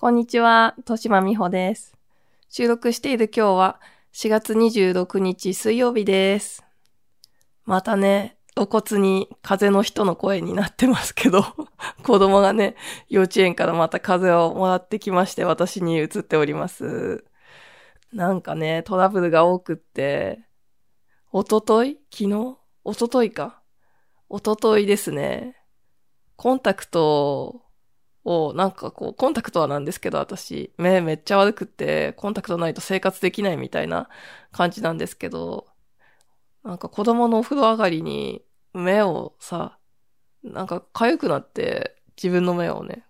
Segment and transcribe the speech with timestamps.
[0.00, 1.92] こんにちは、としまみほです。
[2.48, 3.80] 収録している今日は
[4.12, 6.64] 4月26日水曜日です。
[7.64, 11.42] またね、露骨に風の人の声になってますけど、
[12.06, 12.76] 子供がね、
[13.08, 17.24] 幼稚園からまた風をもらってきまして、私に移っております。
[18.12, 20.46] なんかね、トラブルが多くって、
[21.32, 23.62] おととい昨日おとといか。
[24.28, 25.56] おとといですね。
[26.36, 27.67] コンタクト
[28.28, 34.08] を、なんかこう、コンタクトはなんですけど、私、目めっちゃ悪くって、コンタクトないと生活できないみたいな
[34.52, 35.66] 感じなんですけど、
[36.64, 38.44] なんか子供のお風呂上がりに
[38.74, 39.78] 目をさ、
[40.42, 43.04] なんか痒くなって、自分の目をね、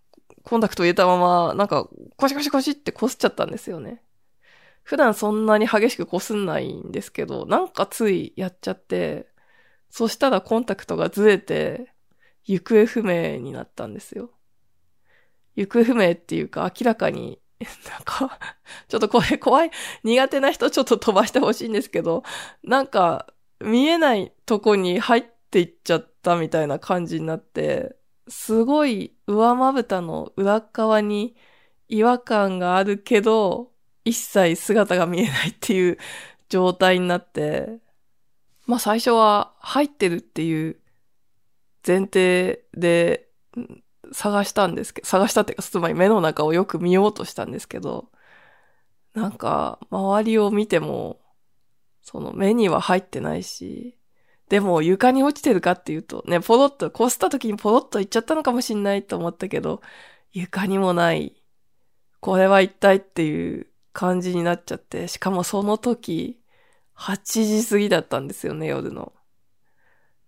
[0.45, 4.03] コンタクト入れたまま、なんか、コシコシコシって擦っちゃったんですよね。
[4.83, 9.29] 普段そんなに激しく擦んないんですけど、なんかついやっちゃって、
[9.91, 11.93] そしたらコンタクトがずれて、
[12.45, 14.31] 行方不明になったんですよ。
[15.59, 17.41] 行方不明っていうか明らかに、
[17.91, 18.39] なんか、
[18.87, 19.71] ちょっとこれ怖い、
[20.05, 22.23] 苦手な人ちょっと飛ばしてほしいんですけど、
[22.63, 23.27] なんか
[23.61, 27.97] 見えないとこに入っていっちゃったみたいな感じになって、
[28.29, 31.35] すごい上まぶたの裏側に
[31.89, 33.73] 違和感があるけど、
[34.05, 35.99] 一切姿が見えないっていう
[36.49, 37.81] 状態になって、
[38.67, 40.81] まあ最初は入ってるっていう
[41.87, 43.29] 前提で
[44.13, 48.11] 探したんですけど、探したっていうか、つまり目の中をよく見ようとしたんですけど、
[49.15, 51.21] なんか周りを見ても、
[52.03, 53.99] その目には入ってないし、
[54.49, 59.83] でも床に落ちてるかっていうと、ね、ポロッと、こすった時にポロッといっちゃったのかもしんないと思ったけど、
[60.33, 61.43] 床にもない。
[62.21, 66.41] これは一体っていう感じになっちゃって、しかもその時、
[66.95, 69.13] 8時過ぎだったんですよね、夜の。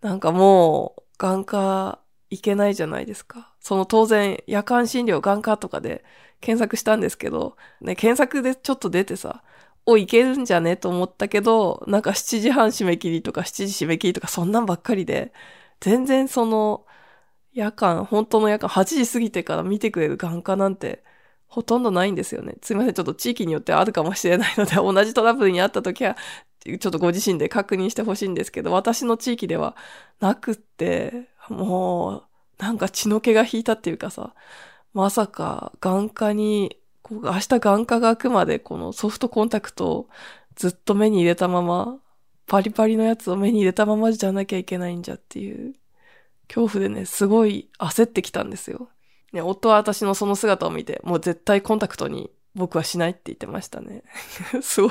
[0.03, 3.50] なんかもう、眼科行けないじゃないですか。
[3.61, 6.05] その当然、夜間診療眼科とかで
[6.41, 9.43] 検索したんですけど、ね、検索でちょっと出てさ、
[9.87, 15.33] お、いけるんじゃねと思ったけど、なんか7時半締め切りとか7時締め切りとかそんなんばっかりで、
[15.81, 16.87] 全然その、
[17.53, 21.05] 夜間、本当の夜間8時過ぎてから見てくれる眼科なんて、
[21.51, 22.55] ほとんどないんですよね。
[22.63, 22.95] すいません。
[22.95, 26.17] ちょっと地域によってあるかもしれないので、 同じトラブルにあった時は、
[26.65, 29.77] ちょっとご自身で確認してほしいんですけど、私の地域では
[30.21, 32.25] なくって、もう、
[32.61, 34.35] なんか血の気が引いたっていうかさ、
[34.93, 40.09] まさか眼科に、こう明日眼科が開くまでこのソフトコンタクトを
[40.57, 41.99] ずっと目に入れたまま、
[42.47, 45.75] パリパリのやつを目に入れたままじゃなきゃいけないんじゃっていう、
[46.49, 48.89] 恐怖でね、すごい焦ってきたんですよ。
[49.33, 54.03] ね、夫は私のその姿を見て、もう絶対コンタクトに僕はしないって言ってましたね。
[54.61, 54.91] すごい、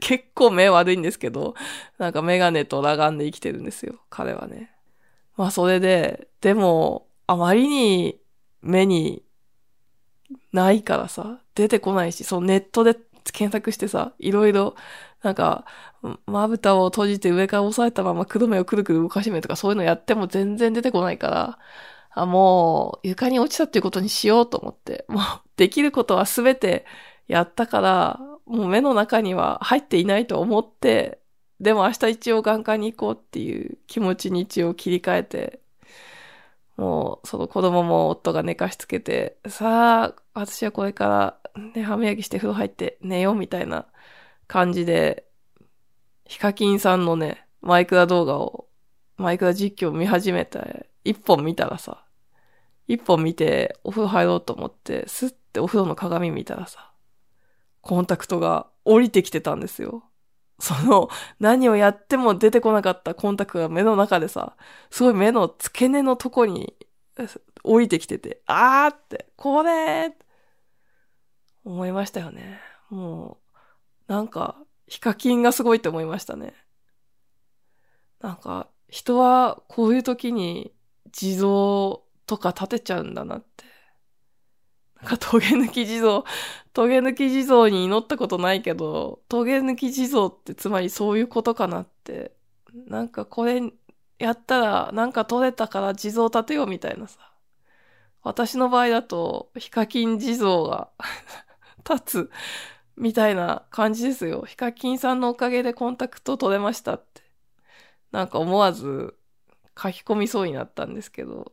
[0.00, 1.54] 結構目悪いんですけど、
[1.98, 4.70] なんかメガネと裸眼で生きてるんですよ、彼はね。
[5.36, 8.20] まあそれで、でも、あまりに
[8.62, 9.24] 目に
[10.52, 12.96] ないからさ、出てこないし、そうネットで
[13.32, 14.74] 検索してさ、いろいろ、
[15.22, 15.64] なんか、
[16.26, 21.58] まぶたを閉じて上から押さえたまま黒目をくるくる動かしめとかそういうのやっても全然出てこないから、
[22.10, 25.22] あ、もう床に落ちたっていうことにしようと思って、もう
[25.56, 26.84] できることはすべて
[27.26, 31.20] やったから、もう目の中には入っていないと思って、
[31.60, 35.60] でも明日一応眼科に行こうっていう気持ちに一応切り替えて、
[36.76, 41.08] もうその子供も夫が寝かしつけて、さあ、私はこれか
[41.54, 43.86] らね、歯磨きして風呂入って寝ようみたいな
[44.46, 45.24] 感じで、
[46.24, 48.68] ヒカキンさんのね、マイクラ動画を、
[49.16, 52.04] マイクラ実況を見始めて、一本見たらさ、
[52.88, 56.92] 一本見てお風呂入ろうと思って、スッてお風呂の鏡見たらさ、
[57.80, 60.04] コンタクトが降りてきてたんですよ。
[60.58, 61.08] その、
[61.40, 64.56] 何をやっても出てこなかったコンタクトが目の中でさ、
[64.90, 66.74] すごい目の付け根のとこに
[67.62, 70.12] 降りてきてて、あーって、これー
[71.64, 72.60] 思いましたよね。
[72.90, 73.38] も
[74.08, 74.56] う、なんか、
[74.86, 76.54] ヒカキンがすごいって思いましたね。
[78.20, 80.72] なんか、人はこういう時に
[81.10, 83.64] 地蔵とか立てちゃうんだなって。
[85.04, 86.24] なんか、トゲ抜き地蔵、
[86.72, 92.34] トゲ抜き地蔵に祈ったことないけど、トゲ抜き地蔵ってつまりそういうことかなって。
[92.86, 93.62] なんかこれ
[94.18, 97.32] やったらなんか取れたから地蔵立てようみたいなさ。
[98.22, 100.90] 私の場合だと、ヒカキン地蔵が
[101.88, 102.30] 立つ
[102.96, 104.44] みたいな感じですよ。
[104.46, 107.22] ヒカキンさんのおかげでコンタクト取れましたって。
[108.12, 109.14] なんか思わず
[109.76, 111.52] 書き込みそうになったんですけど。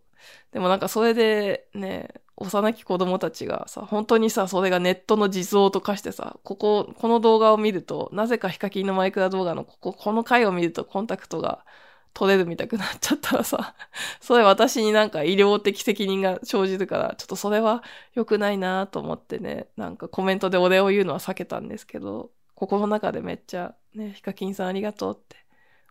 [0.51, 11.65] でもなんかそれでね、幼き子供たちがさ、本当にさ、それがネットの実像と化してさ、ここ、この動画を見ると、なぜかヒカキンのマイクラ動画のここ、この回を見るとコンタクトが
[12.13, 13.75] 取れるみたくなっちゃったらさ、
[14.19, 17.83] それ私になんか医療的責任が生じるから、ちょっとそれは
[18.13, 25.37] 良くないなと思ってね、なんかコメントでお礼を言うのは避けたんですけど、心の中でめっちゃ、ね、ヒカキンさんありがとうって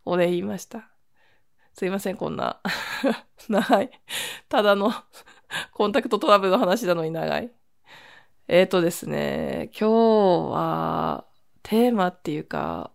[0.05, 0.90] お礼言いました。
[1.75, 2.61] すいません、こんな
[3.49, 3.91] 長い。
[4.49, 4.93] ただの
[5.73, 7.51] コンタクトトラブルの話なのに長い。
[8.49, 11.25] えっ、ー、とですね、今日は、
[11.63, 12.91] テーマっていうか、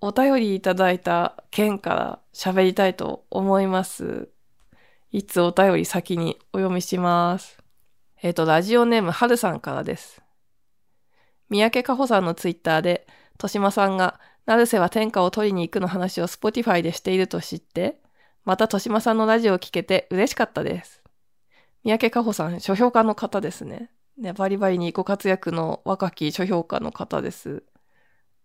[0.00, 4.28] お便りいただいた件から喋りたいと思います。
[5.10, 7.58] 一通お便り先にお読みします。
[8.22, 10.22] えっ、ー、と、ラジオネームはるさんからです。
[11.48, 13.06] 三宅香帆さんのツイッターで、
[13.38, 18.00] としまさんが、成瀬は天下を取りに行くの話を Spotify でしていると知って、
[18.48, 21.02] またとしまさんのラジオを聞けて嬉しかったです。
[21.84, 23.90] 三宅香帆さん、書評家の方ですね。
[24.16, 27.62] ね、バリバリにご活躍の若き書評家の方です。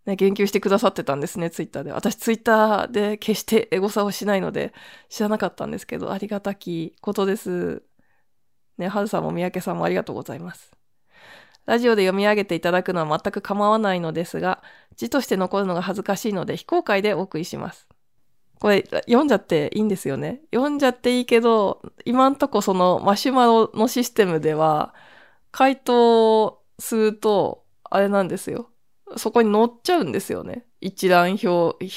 [0.06, 1.94] ね、言及してくださってたんですね、ツイッターで。
[1.94, 4.74] 私ツイッターで決してエゴサをしないので
[5.08, 7.82] 知らなかったんですけど、ありがたきことです。
[8.78, 10.74] ね、はるさんも三宅さんもありがとうございます。
[11.66, 14.64] ラジオで読み上げていただくのは全く構わないのですが、
[14.98, 17.88] 字として残るのが恥ずかしいので非公開でお送りします。
[18.63, 20.39] これ読んじゃっていいんですよね。
[20.54, 24.95] 読んじゃっていいけど、今んとこそのマシュマロのシステムでは、
[25.51, 28.69] 回答すると、あれなんですよ。
[29.18, 30.65] そこに載っちゃうんですよね。
[30.80, 31.45] 一覧表、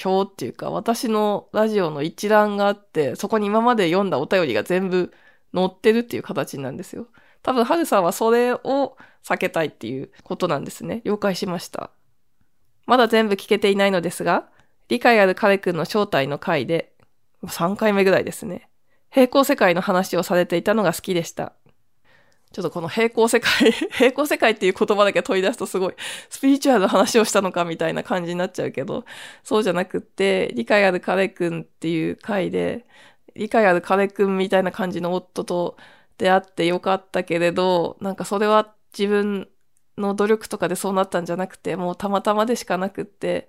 [0.04, 5.12] 表っていうか、私のラジオの一覧があって、そこに今まで読んだお便りが全部
[5.54, 7.06] 載ってるっていう形なんですよ。
[7.44, 11.02] 多分、ハルさんはそれを避けたいっていうことなんですね。
[11.04, 11.92] 了解しました。
[12.86, 14.48] まだ全部聞けていないのですが、
[14.88, 16.92] 理解ある彼くんの正体の回で、
[17.44, 18.68] 3回目ぐらいですね。
[19.10, 21.52] 平行世界の話をされていたのが好きでした。
[22.52, 25.94] ちょっとこの平行世界、 平行世界っていう言葉だけ取り出すとすごい
[26.30, 29.04] スピリチュアルの話をしたのかみたいな感じになっちゃうけど、
[29.42, 32.86] そうじゃなくって、理解ある彼くんっていう回で、
[33.34, 35.76] 理解ある彼くんみたいな感じの夫と
[36.18, 39.48] 出会ってよかったけれど、なんかそれは自分
[39.98, 43.48] の努力とかでそうなったんじゃなくて、もうたまたまでしかなくって、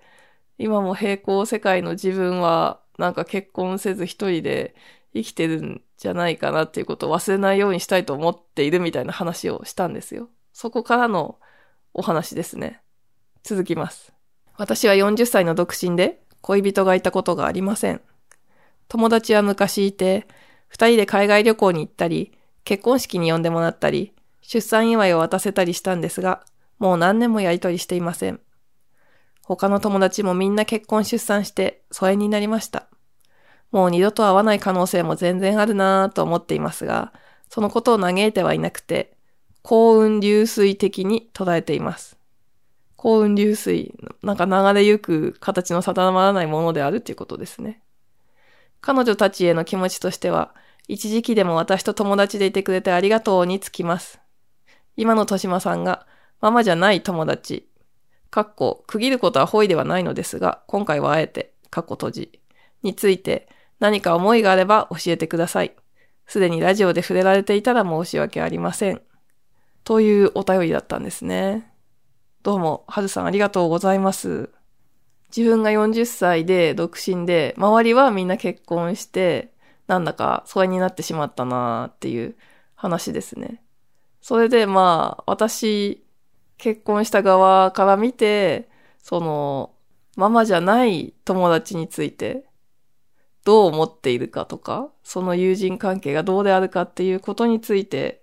[0.58, 4.74] 今も平行世界の自分は、なんか結婚せず一人で
[5.14, 10.28] 生きてるんじゃないかなっていうことを忘れないようにしたいと思っているみたいな話をしたんですよ。
[10.52, 11.38] そこからの
[11.94, 12.82] お話ですね。
[13.44, 14.12] 続きます。
[14.56, 18.00] 私は40歳の独身で恋人がいたことがありません。
[18.88, 20.26] 友達は昔いて、
[20.68, 22.32] 二人で海外旅行に行ったり、
[22.64, 26.44] 結婚式に呼んでもらったり、出産祝いを渡せたりしたんですが、
[26.78, 28.40] もう何年もやりとりしていません。
[29.56, 32.86] 他の友達もみんな結婚出産して疎遠になりました。
[33.70, 37.14] もう二度と会わない可能性も全然あるなぁと思っていますが、
[37.48, 39.16] そのことを嘆いてはいなくて、
[39.62, 42.18] 幸運流水的に捉えています。
[42.96, 47.80] 幸運流水、なんか流れゆく形の定まらないものであるっていうことですね。
[48.82, 50.54] 彼女たちへの気持ちとしては、
[50.88, 54.20] 一時期でも私と友達でいてくれてありがとうにつきます。
[54.96, 56.06] 今の豊島さんが、
[56.40, 57.68] ママじゃない友達、
[58.30, 62.40] かっこ、区切ることは本意ではないのですが、今回はあえて、かっこ閉じ、
[62.82, 63.48] について
[63.80, 65.74] 何か思いがあれば教えてください。
[66.26, 69.00] すでにラジオで触れられていたら申し訳ありません。
[69.84, 71.72] というお便りだったんですね。
[72.42, 74.50] どうも、はるさんありがとうございます。
[75.34, 79.52] 自分が40歳で独身で、周りはみんな結婚して、
[79.86, 82.36] なんだか疎遠になってしまったなーっていう
[82.74, 83.62] 話ですね。
[84.20, 86.04] それでまあ、私、
[86.58, 88.68] 結婚した側から見て、
[89.02, 89.74] その、
[90.16, 92.44] ママじゃない友達について、
[93.44, 98.22] どう思っているかとか、その友人関係がどうであるかっていうことについて、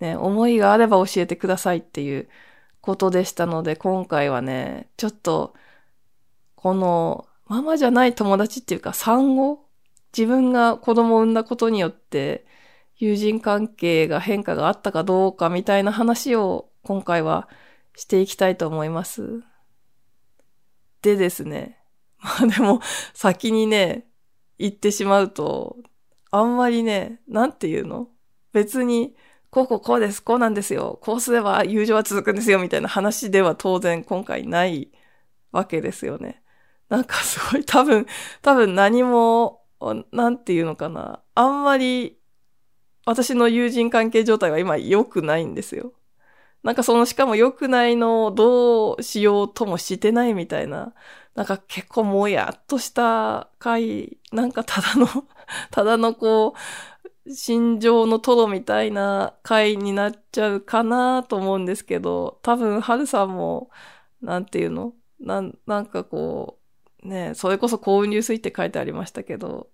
[0.00, 2.28] ね、思いがあれば教えてくださいっていう
[2.80, 5.54] ことでしたので、今回はね、ちょっと、
[6.54, 9.64] この、ママじゃない友達っていうか産後
[10.16, 12.46] 自分が子供を産んだことによって、
[12.96, 17.48] 友人関係が変化があったかどうかみたいな話を今回は
[17.96, 19.42] していきたいと思います。
[21.02, 21.78] でですね。
[22.18, 22.80] まあでも、
[23.14, 24.08] 先にね、
[24.58, 25.76] 言ってしまうと、
[26.30, 28.08] あんまりね、なんて言うの？
[28.52, 29.14] 別に、
[29.50, 34.90] こうこうこうです、こうなんですよ、こうすれば友情は続くんですよ、みたいな話では当然今回ない
[35.52, 36.42] わけですよね。
[36.88, 38.06] なんかすごい多分、
[38.42, 39.62] 多分何も、
[40.12, 41.22] なんて言うのかな。
[41.34, 42.18] あんまり
[43.06, 45.94] 私の友人関係状態は今良くないんですよ。
[46.62, 50.94] なんかそのしかも良くないのをどうしようともしてないみたいな、
[51.34, 55.06] なんか結構もやっとした回、なんかただの
[55.70, 56.54] ただのこ
[57.26, 63.70] う、心情のトロみたいな回になっちゃうかなと思うんですけど、多分、はるさんも、
[64.22, 64.94] なんていうの？
[65.20, 66.58] なん、なんかこ
[67.04, 69.70] うね、それこそ幸運流水って書いてありましたけど、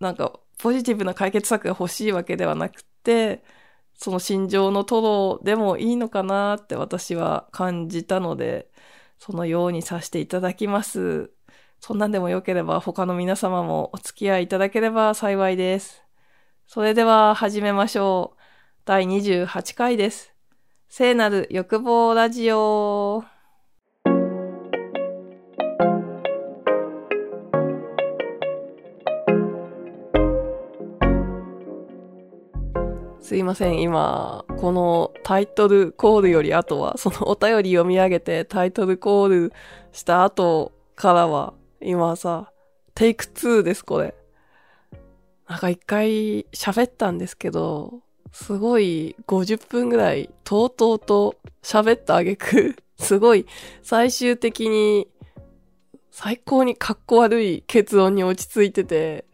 [0.00, 3.44] なんか、ポジティブな解決策が欲しいわけではなくて、
[4.02, 8.68] その心情のトロでもいいのかなって私は感じたので、
[9.20, 11.30] そのようにさせていただきます。
[11.78, 16.02] そんなんでもよければ他の皆様もお付き合いいただければ幸いです。
[16.66, 18.40] それでは始めましょう。
[18.84, 20.34] 第28回です。
[20.88, 23.31] 聖なる欲望ラジオ。
[33.32, 39.52] すいません、今、このタイトルコールより後は、そのお便り読み上げてタイトルコール
[39.90, 42.52] した後からは、今さ、
[42.94, 44.14] テイク2です、これ。
[45.48, 48.00] なんか一回喋ったんですけど、
[48.32, 53.46] すごい50分ぐらい、とうとうと喋ったあげく、 すごい
[53.80, 55.08] 最終的に
[56.10, 59.24] 最高にかっこ悪い結論に落ち着いてて、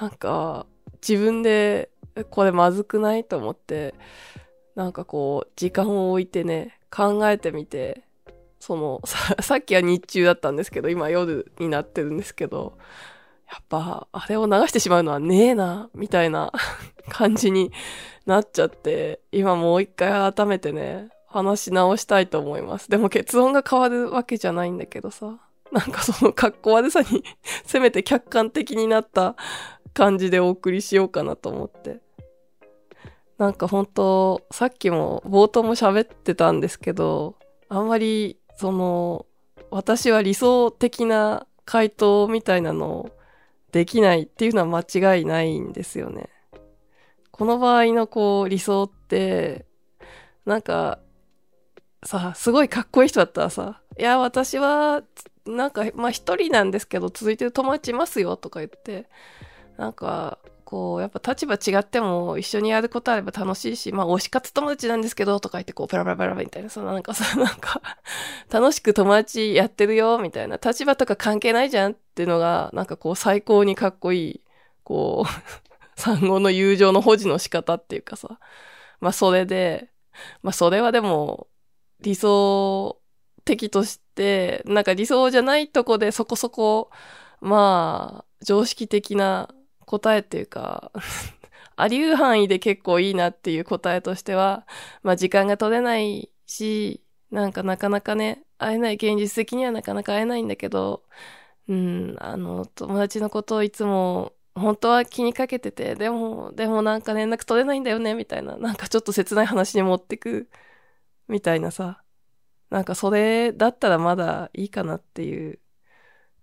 [0.00, 0.66] なんか
[1.02, 1.90] 自分で
[2.24, 3.24] これまずくない？
[3.24, 3.94] と思って、
[4.74, 8.04] なんかこう、時間を置いてね、考えてみて、
[8.60, 12.78] その、さ、 さっきは日中だったんですけど、今夜になってるんですけど、
[13.50, 16.52] やっぱ、あれを流してしまうのはねえな、みたいな
[17.08, 17.72] 感じに
[18.26, 22.90] なっちゃって、今もう一回改めてね、話し直したいと思います。
[22.90, 25.38] でも結論が変わるわけじゃないんだけどさ。
[25.70, 27.22] なんかその格好悪さに
[27.64, 29.36] せめて客観的になった
[29.92, 32.00] 感じでお送りしようかなと思って。
[33.38, 37.36] なんか本当さっきも冒頭も喋ってたんですけど、
[37.68, 39.26] あんまり、その、
[39.70, 43.10] 私は理想的な回答みたいなの
[43.72, 46.28] できないっていうのは間違いないんですよね。
[47.30, 49.66] この場合のこう理想って、
[50.44, 50.98] なんか、
[52.02, 55.02] さ、すごいかっこいい人だったらさ、いや、私は、
[55.46, 59.08] なんか、まあ一人なんですけど、続いてる友達いますよとか言って、
[59.76, 60.38] なんか、
[60.68, 67.80] こう、やっぱ立場違っても一緒にやることあれば楽しいし、まあ推し活友達なんですけど、とか言ってこう、ペラペラペラみたいな、そのなんかさ、なんか
[68.52, 74.40] 楽しく友達やってるよ、みたいな、立場とか関係ないじゃんっていうのが、なんかこう、最高にかっこいい、
[74.84, 75.28] こう
[75.98, 78.38] 産後の友情の保持の仕方っていうかさ、
[79.00, 79.88] まあそれで、
[80.42, 81.48] まあそれはでも、
[82.00, 83.00] 理想
[83.46, 86.90] 的として、なんか理想じゃないとこでそこそこ、
[87.40, 89.48] まあ、常識的な
[89.88, 90.92] 答えっていうか
[91.76, 94.66] あり得る範囲で結構いいなっていう答えとしては、
[95.02, 101.04] まあ時間が取れないし、なんかなかなかね、会えない、現実的にはなかなか会えないんだけど、
[101.68, 110.50] うん、あの、友達のことをいつも、本当は気にかけてて、でも、でもなんか連絡取れないんだよね、みたいな、なんかちょっと切ない話に持ってく、
[111.28, 112.02] みたいなさ、
[112.70, 115.60] なんかそれだったらまだいいかなっていう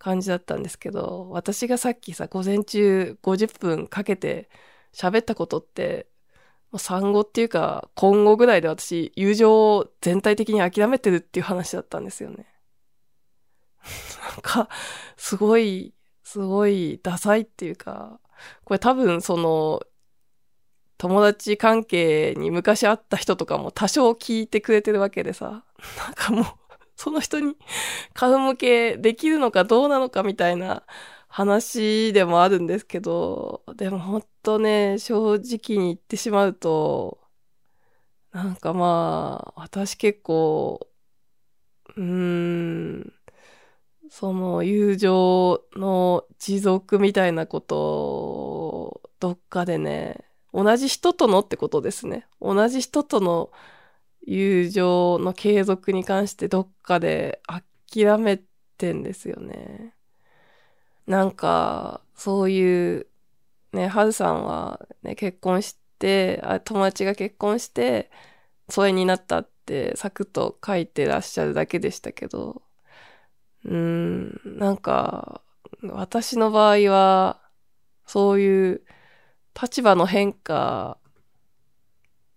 [0.05, 4.51] 感じだったんですけど、私がさっきさ、午前中50分かけて
[4.93, 6.05] 喋ったことって、
[6.77, 12.45] 産後っていうか、今後ぐらいで私、友情を全体的に諦めてるっていう話だったんですよね。
[14.31, 14.69] なんか、
[15.17, 18.19] すごい、すごいダサいっていうか、
[18.63, 19.81] これ多分その、
[21.00, 25.65] 友達関係に昔会った人とかも多少聞いてくれてるわけでさ、
[25.97, 26.45] なんかもう、
[26.95, 27.55] その人に
[28.13, 30.83] 顔向けできるのかどうなのかみたいな
[31.27, 37.19] 話でもあるんですけど、でもほんとね、正直に言ってしまうと、
[38.31, 40.87] なんかまあ、私結構、
[41.95, 43.13] うーん、
[44.09, 52.27] その友情の持続みたいなことを、どっかでね、同じ人とのってことですね。
[52.41, 53.51] 同じ人との
[54.25, 58.41] 友情の継続に関してどっかで諦め
[58.77, 59.96] てんですよね。
[61.08, 63.08] なんか、そういう、
[63.74, 68.12] ね、はるさんは、ね、結婚して、あ友達が結婚して、
[68.70, 72.63] 疎遠になったってサクッと書いてらっしゃるだけでしたけど、
[73.65, 75.41] うーん、なんか、
[75.84, 77.41] 私の場合は、
[78.08, 78.86] そういう
[79.60, 81.00] 立場の変化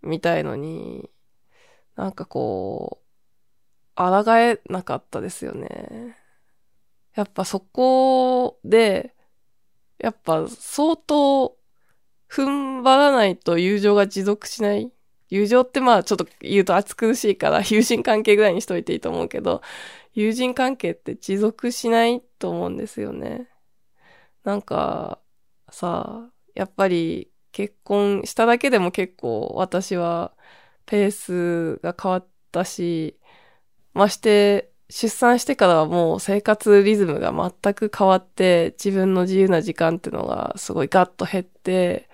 [0.03, 1.11] みたいのに、
[1.99, 6.17] なんかこう、抗えなかったですよね。
[7.17, 9.17] やっぱそこで、
[9.99, 11.59] やっぱ相当
[12.31, 14.93] 踏ん張らないと友情が持続しない。
[15.29, 19.61] 友情ってまあちょっと言うと暑苦しいから友人関係ぐらいにしといていいと思うけど、
[20.15, 23.49] 友人関係って持続しないと思うんですよね。
[24.45, 25.19] なんか
[25.69, 30.33] さ、やっぱり結婚しただけでも結構私は
[30.89, 33.19] ペースが変わったし、
[33.93, 37.31] まして、出産してからはもう生活リズムが
[37.63, 42.09] 全く変わって、自分の自由な時間っていうのがすごいガッと減って、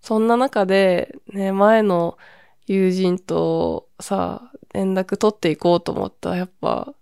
[0.00, 2.16] そんな中で、ね、前の
[2.66, 6.94] 友人とさ、連絡取っていこうと思ったら、やっぱ、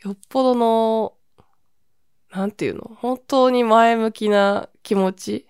[0.00, 1.14] よっぽどの、
[2.30, 5.46] なんていうの本当に前向きな気持ち。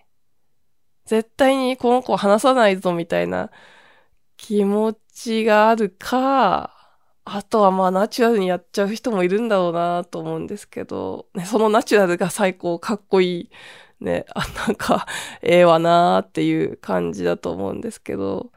[1.05, 3.51] 絶対にこの子話さないぞみたいな
[4.37, 6.71] 気持ちがあるか、
[7.25, 13.49] あとはまあナチュラルにやっちゃう人もいるんだろうなと思うんですけど、ね、そのナチュラルが最高かっこいい。
[14.01, 15.07] ね、あ、なんか、
[15.41, 18.51] ええわなーっていう感じだと思うんですけど、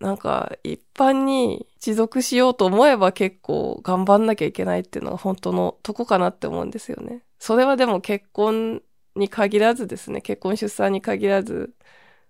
[0.00, 7.22] なんか一般に持続しようと思えば結構頑張んなきゃいけないっていうのが本当のとこかなって思うんですよね。
[7.38, 8.82] それはでも結婚
[9.14, 11.74] に限らずですね、結婚出産に限らず、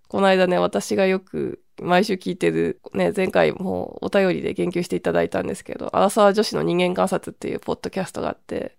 [0.08, 8.76] この間ね、私がよく毎週聞いてる、ね、前回もお便りで言及していただいたんですけど、アラサー女子の人間観察っていうポッドキャストがあって、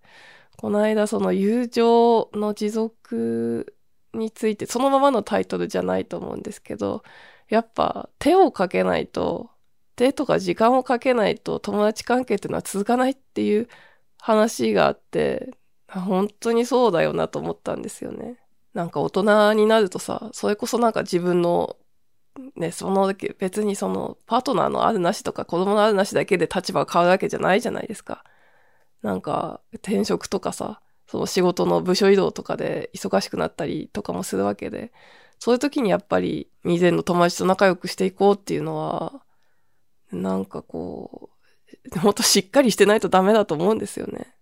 [0.57, 3.75] この間その友情の持続
[4.13, 7.03] について、そのままのタイトルじゃないと思うんですけど、
[7.49, 9.49] やっぱ手をかけないと、
[9.95, 13.67] 手とか時間をかけないと友達関係っていうのは続かないっていう
[14.17, 15.51] 話があって、
[15.87, 18.37] 本当にそうだよなと思ったんですよね。
[18.73, 21.77] なんか大人になるとさ、それこそなんか自分の、
[22.55, 28.23] ね、その、別にその、パートナーのあるなしとか子供のあるなしだけで立場が変わるわけじゃないじゃないですか。
[29.01, 34.91] なんか、転職とかさ、その仕事の部署移動とかで忙しくなったりとかもするわけで、
[35.39, 39.21] そういう時にやっぱり未然の友達と仲良くしていこうっていうのは、
[40.11, 41.29] なんかこ
[41.93, 44.33] う、もっとしっかりしてないとダメだと思うんですよね。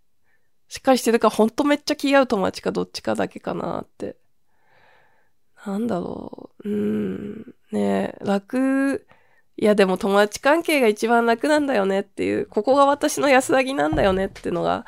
[0.67, 4.17] しっかりしてるか、ほんとめっちゃ気合う友達かどっちかだけかなって。
[5.65, 6.69] なんだろう。
[6.69, 6.75] うー
[7.51, 7.55] ん。
[7.71, 9.07] ねえ楽、
[9.57, 14.85] いやでも友達関係が一番楽なんだよねっていう、ここが私の安らぎなんだよねっていうのが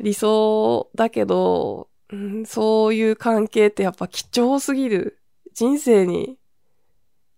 [0.00, 5.18] 理想だけど、うん、そういう関係ってやっぱ貴重すぎる。
[5.54, 6.38] 人生に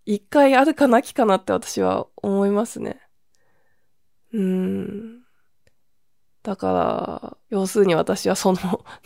[0.05, 3.01] 一回あるかなきかなって私は思いますね。
[4.31, 5.21] うん。
[6.43, 8.59] だから、要するに私はその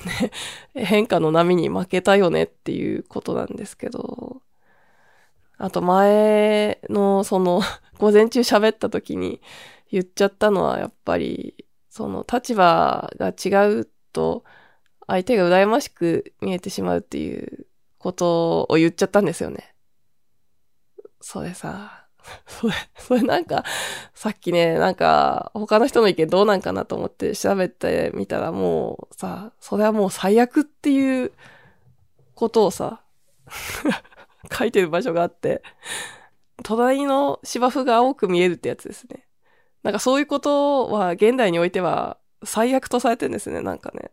[0.05, 0.31] ね、
[0.75, 4.41] 変化の波に負けたよねっていうことなんですけど、
[5.59, 7.61] あと前のその
[7.99, 9.41] 午前中喋った時に
[9.91, 14.45] 言っちゃったのはやっぱり、その立場が違うと
[15.05, 17.67] 相手が羨ましく見えてしまうっていう
[17.97, 19.75] ことを言っちゃったんですよね。
[21.19, 22.07] それさ、
[22.47, 23.65] それ、それなんか、
[24.13, 31.33] さっきね、なんか、他の人の意見どうなんかなと思って調べてみたらもうさ、それはもう最悪っていう
[32.35, 33.01] ことをさ、
[34.51, 35.63] 書いてる場所があって、
[36.63, 39.27] 隣の芝生が青く見えるってやつですね。
[39.83, 44.11] なんかそういうことは現代においては最悪とされてるんですね、なんかね。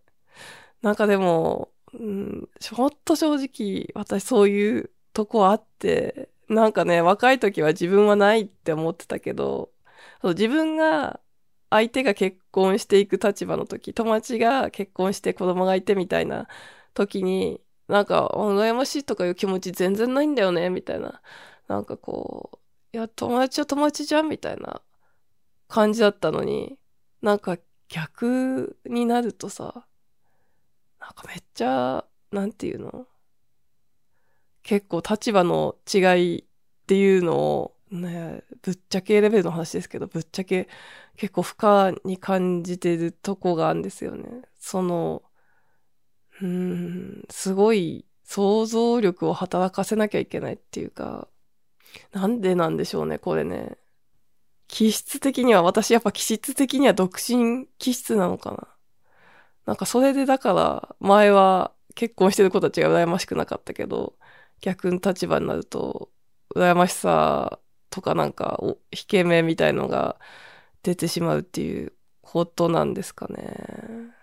[0.83, 9.71] なんかでも、うん、ほんと正直、私そういうとこあって、なんかね、若い時は自分はないって思ってたけど、
[10.23, 11.21] そう自分が
[11.71, 16.49] 相手が結婚していく立場の時、友達が結婚して子供がいてみたいな
[16.95, 21.21] 時に、なんか、羨ましいとかいう気持ち全然ないんだよね、みたいな。
[21.69, 22.51] なんかこ
[22.93, 24.81] う、いや、友達は友達じゃん、みたいな
[25.69, 26.79] 感じだったのに、
[27.23, 29.87] なんか逆になるとさ、
[31.01, 33.07] なんかめっちゃ、なんていうの？
[34.63, 36.45] 結構立場の違いっ
[36.89, 40.69] ていうのを、ね、ぶっちゃけレベルの話ですけど、ぶっちゃけ
[41.17, 44.43] 結構負荷に感じてるとこがあるんですよね。
[44.59, 45.23] その、
[46.43, 51.29] うん、すごい想像力を働かせなきゃいけないっていうか、
[52.13, 53.79] なんでなんでしょうね、これね。
[54.69, 58.69] 気質的には、私やっぱ気質的には独身気質なのかな。
[59.67, 64.15] なんかそれでだから、前は結婚してる子たちが羨ましくなかったけど、
[64.61, 66.11] 逆の立場になると、
[66.55, 70.19] 羨ましさとかなんか、引け目みたいのが
[70.83, 74.16] 出てしまうっていうことなんですかね。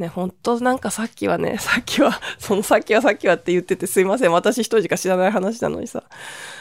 [0.00, 4.32] ね、本当なんかさっきはね、 さっきは、そのさっきはさっきはって言っててすいません。
[4.32, 6.04] 私一人しか知らない話なのにさ、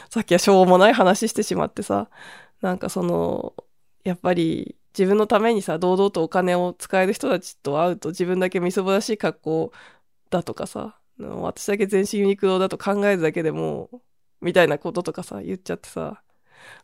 [0.10, 2.10] さっきはしょうもない話してしまってさ、
[2.62, 3.54] なんかその、
[4.04, 9.72] やっぱり自分のためにさ、堂々とお金を使える人たちと会うと自分だけみそぼらしい格好
[10.30, 13.90] だとかさ、私だけ全身ユニクロだと考えるだけでも、
[14.42, 16.22] みたいなこととかさ、言っちゃってさ、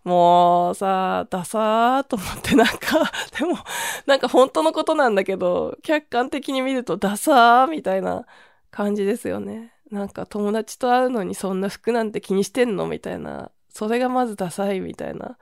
[0.04, 3.58] もうさ、ダサーと思ってなんか、 でも、
[4.06, 8.26] なんか本当のことなんだけど、客観的に見るとダサーみたいな
[8.72, 9.74] 感じですよね。
[9.92, 13.52] なんか友達と会うのにそんな服なんて気にしてんのみたいな。
[13.70, 15.38] それがまずダサいみたいな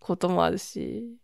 [0.00, 1.18] こともあるし。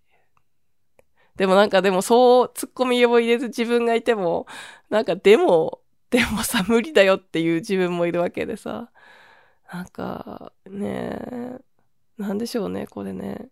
[1.37, 4.47] でもなんかでもそう突っ込みを入れず自分がいても、
[4.91, 8.91] なんかでも、でもさ、無理だよっていう自分もいるわけでさ。
[9.73, 11.59] なんか、ね
[12.23, 13.49] なんでしょうね、これね。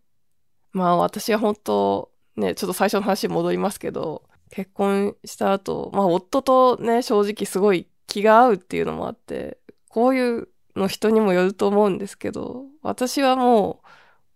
[0.72, 13.86] まあ私は本当、ね、ちょっと最初の話戻りますけど、結婚した後、まあ夫とね、正直すごい気が合うっていうのもあって、こういうの人にもよると思うんですけど、私はもう、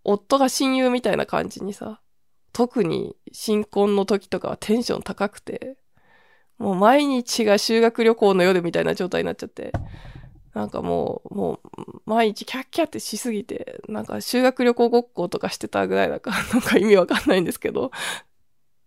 [0.04, 2.00] 夫が親友みたいな感じにさ、
[2.52, 5.76] 特に新婚の時とかはテンション高くて、
[6.58, 9.72] もう毎日が修学旅行の夜みたいな状態になっちゃって、
[10.54, 17.90] なんかもう、もう、毎日キャッキャってしすぎて、なんか修学旅行ごっことかしてたぐらいだから、 なんか意味わかんないんですけど、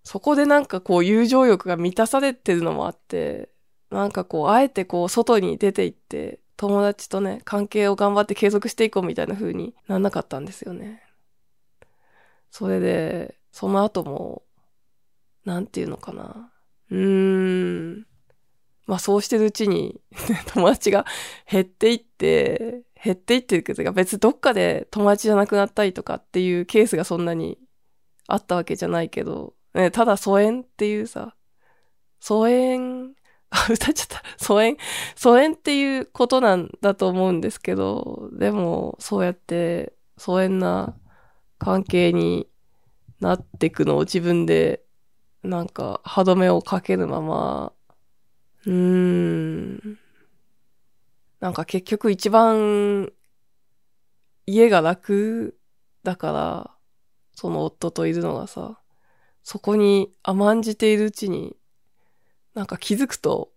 [0.04, 3.50] そこでなんかこう友情欲が満たされてるのもあって、
[3.92, 11.04] なんかこう、あえてこう、外に出て行って、友達とね、関係を頑張って継続していこうみたいな風になんなかったんですよね。
[12.50, 14.44] それで、その後も、
[15.46, 16.52] なんていうのかな。
[16.90, 18.08] うーん。
[18.88, 20.02] まあそうしてるうちに
[20.48, 21.06] 友達が
[21.50, 27.60] 減っていって、減っていってるけど、別にどっかで友達じゃなくなったりとかっていうケースがそんなに
[28.28, 31.36] あったわけじゃないけど、ね、ただ疎遠っていうさ、
[32.20, 33.14] 疎遠、
[33.50, 34.24] あ、歌っちゃった。
[34.38, 34.78] 疎遠、
[35.16, 40.98] 疎遠っていうことなんだと思うんですけど、でも、そうやって疎遠な
[41.58, 42.50] 関係に
[43.22, 44.84] なっていくのを自分で、
[45.44, 47.74] なんか、歯止めをかけるまま、
[48.68, 49.98] うーん。
[51.40, 53.12] なんか結局一番
[54.46, 55.58] 家が楽
[56.04, 56.72] だから、
[57.34, 58.80] その夫といるのがさ、
[59.44, 61.56] そこに甘んじているうちに、
[62.54, 63.52] なんか気づくと、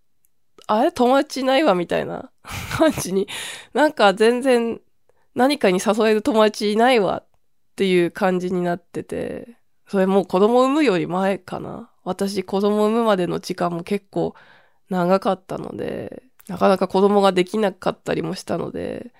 [0.68, 2.30] あれ友達ないわみたいな
[2.78, 3.26] 感じに、
[3.72, 4.80] なんか全然
[5.34, 7.28] 何かに誘える友達いないわっ
[7.76, 9.56] ていう感じになってて、
[9.88, 11.90] それもう子供産むより前かな。
[12.04, 14.34] 私子供産むまでの時間も結構
[14.90, 19.12] 長かったので、なかなか子供ができなかったりもしたので、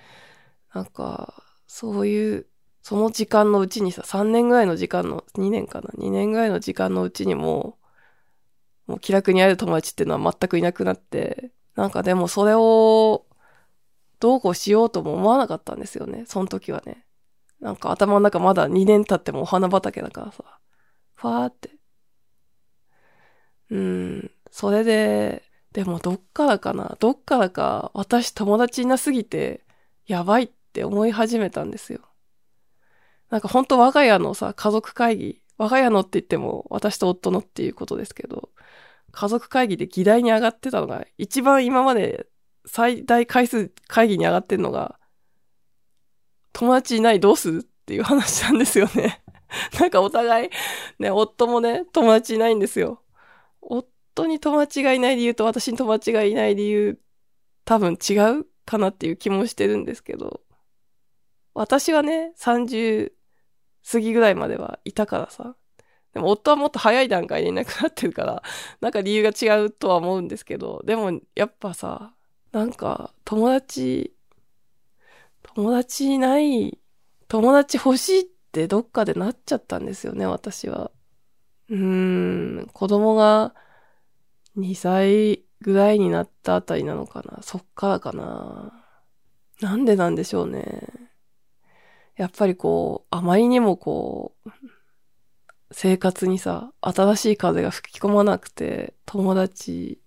[0.75, 2.51] なんか、そういう
[2.83, 7.79] その時間のうちにさ、3年ぐらいの時間の、2年かな ?2 年ぐらいの時間のうちにも、
[8.87, 13.27] もう気楽に会える友達っていうのは全くいなくなって、なんかでもそれを、
[14.19, 16.25] どうこうしようとも思わなかったんですよね。
[16.27, 17.07] その時はね。
[17.61, 20.45] なんか頭の中まだ2年経ってもお花畑だからさ。
[21.15, 21.71] ファーって。
[23.71, 24.31] うん。
[24.51, 26.97] それで、でもどっからかな？
[26.99, 29.65] どっからか私友達いなすぎて、
[30.07, 32.01] やばいって思い始めたんですよ。
[33.31, 38.51] なんか本当我が家のさ、家族会議、我が家のって言っても私と夫のっていうことですけど、
[39.13, 42.27] 家族会議で議題に上がってたのが、一番今まで
[42.67, 44.99] 最大回数会議に上がってんのが、
[46.53, 49.23] 友達いないどうするっていう話なんですよね。
[49.79, 50.51] なんかお互い、
[50.99, 53.03] ね、夫もね、友達いないんですよ。
[53.61, 53.89] 夫
[54.27, 57.01] に友達がいない理由と私に友達がいない理由、
[57.65, 60.43] 多分違うかなっていう気もしてるんですけど、
[61.55, 63.13] 私はね、30
[63.91, 65.57] 過ぎぐらいまではいたからさ。
[66.13, 68.43] でも夫はもっと早い段階でいなくなってるから、
[68.81, 72.15] なんか理由が違うとは思うんですけど、でもやっぱさ、
[72.53, 74.15] なんか友達、
[75.55, 76.79] 友達いない、
[77.29, 80.91] 友達欲しいってどっかでなっちゃったんですよね、私は。
[81.69, 83.55] うーん、子供が
[84.57, 87.43] 2歳ぐらいになったあたりなのかな。
[87.43, 88.73] そっからかな。
[89.61, 90.89] なんでなんでしょうね。
[92.17, 94.51] やっぱりこう、あまりにもこう、
[95.73, 100.01] 生活にさ、新しい風が吹き込まなくて、友達、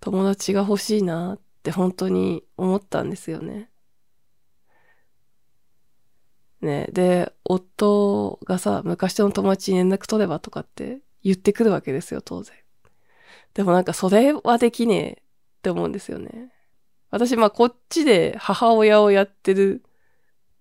[0.00, 3.70] 友達が欲しいなって本当に思ったんですよね。
[6.60, 12.61] ねで、夫がさ、昔の友達に連絡取ればとかって言ってくるわけですよ、当然。
[13.54, 15.14] でもなんかそれはできねえっ
[15.62, 16.52] て思うんですよね。
[17.10, 19.82] 私、まあこっちで母親をやってる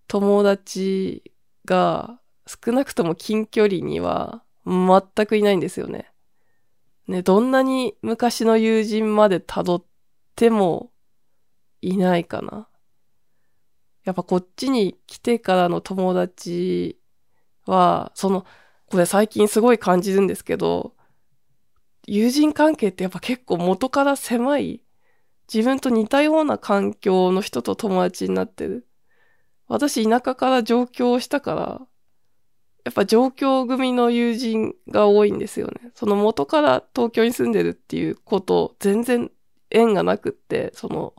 [0.08, 1.32] 友達
[1.66, 6.12] が少なくとも近距離には全くいないんですよね。
[7.08, 9.86] ね、どんなに昔の友人まで辿っ
[10.36, 10.92] ても
[11.82, 12.68] いないかな。
[14.04, 17.00] やっぱこっちに来てからの友達
[17.66, 18.46] は、その、
[18.88, 20.96] これ最近すごい感じるんですけど、
[22.08, 24.84] 友人関係ってやっぱ結構元から狭い、
[25.54, 28.88] 自分と似たような環境の人と友達になってる。
[29.68, 31.82] 私田舎から上京したから、
[32.84, 35.92] やっぱ上京組の友人が多いんですよね。
[35.94, 39.32] その元から東京に住んでるっていうこと全然
[39.70, 41.14] 縁がなくって、その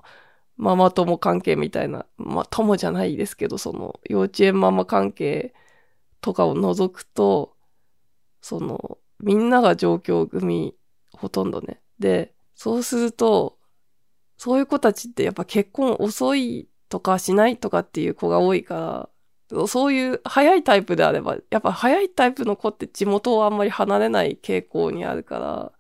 [0.57, 5.55] ママ友関係みたいな、まあ友じゃないですけど、その幼稚園ママ関係
[6.21, 7.57] とかを除くと、
[8.41, 10.75] そのみんなが上京組、
[11.13, 11.81] ほとんどね。
[11.99, 13.59] で、そうすると、
[14.37, 19.09] そういう子たちってやっぱ結婚遅いとかしないとかっていう子が多いか
[19.51, 25.73] ら、そういう早いタイプであれば、やっぱ早いタイプの子って地元をあんまり離れない傾向にあるから、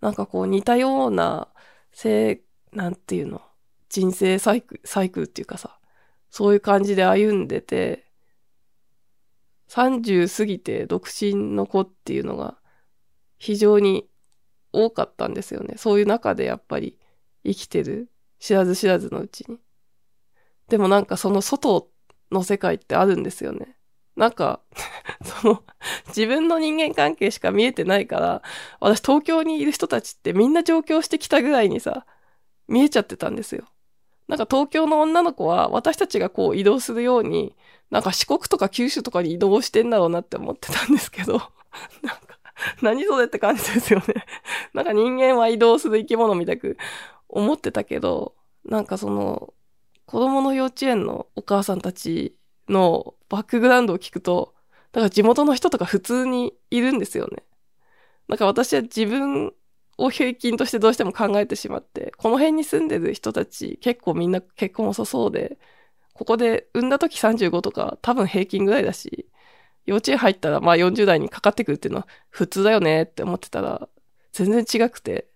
[0.00, 1.48] なんかこう似たような、
[1.92, 2.40] せ
[2.72, 3.42] なんていうの、
[3.90, 5.78] 人生サイクル、サイクルっていうかさ、
[6.30, 8.06] そういう感じで歩んでて、
[9.68, 12.58] 30過ぎて独身の子っていうのが
[13.42, 14.08] 非常に
[14.72, 15.74] 多かったんですよね。
[15.76, 16.96] そういう中でやっぱり
[17.44, 18.08] 生きてる。
[18.38, 19.58] 知らず知らずのうちに。
[20.68, 21.90] でもなんかその外
[22.30, 23.76] の世界ってあるんですよね。
[24.14, 24.60] なんか
[25.24, 25.64] その、
[26.06, 28.42] 自分の人間関係しか見えてないから、
[28.78, 32.06] 私東京にいる人たちってみんな上京してきたぐらいにさ、
[32.68, 33.64] 見えちゃってたんですよ。
[34.28, 37.56] なんか東京の女の子は私たちがこう移動するように、
[37.90, 41.32] なんか四国とか九州とかに移動してんだろうなって思ってたんですけど、
[42.02, 42.38] なんか、
[42.82, 44.26] 何それって感じですよね。
[44.74, 46.76] なんか人間は移動する生き物みたく
[47.28, 49.54] 思ってたけど、なんかその、
[50.06, 52.36] 子供の幼稚園のお母さんたち
[52.68, 54.54] のバックグラウンドを聞くと、
[54.92, 57.44] だから地元の人とか普通にいるんですよね。
[58.28, 59.54] なんか私は自分
[59.98, 65.58] を平均としてどうしても考えてしまって、この辺に住んでる人たち結構みんな結婚遅そうで、
[66.14, 69.28] ここで産んだ時35とか多分平均ぐらいだし、
[69.86, 73.88] 幼稚園入ったらまあ40代にかかってくるっていうのは普通だよねって思ってたら、
[74.32, 75.28] 全然違くて、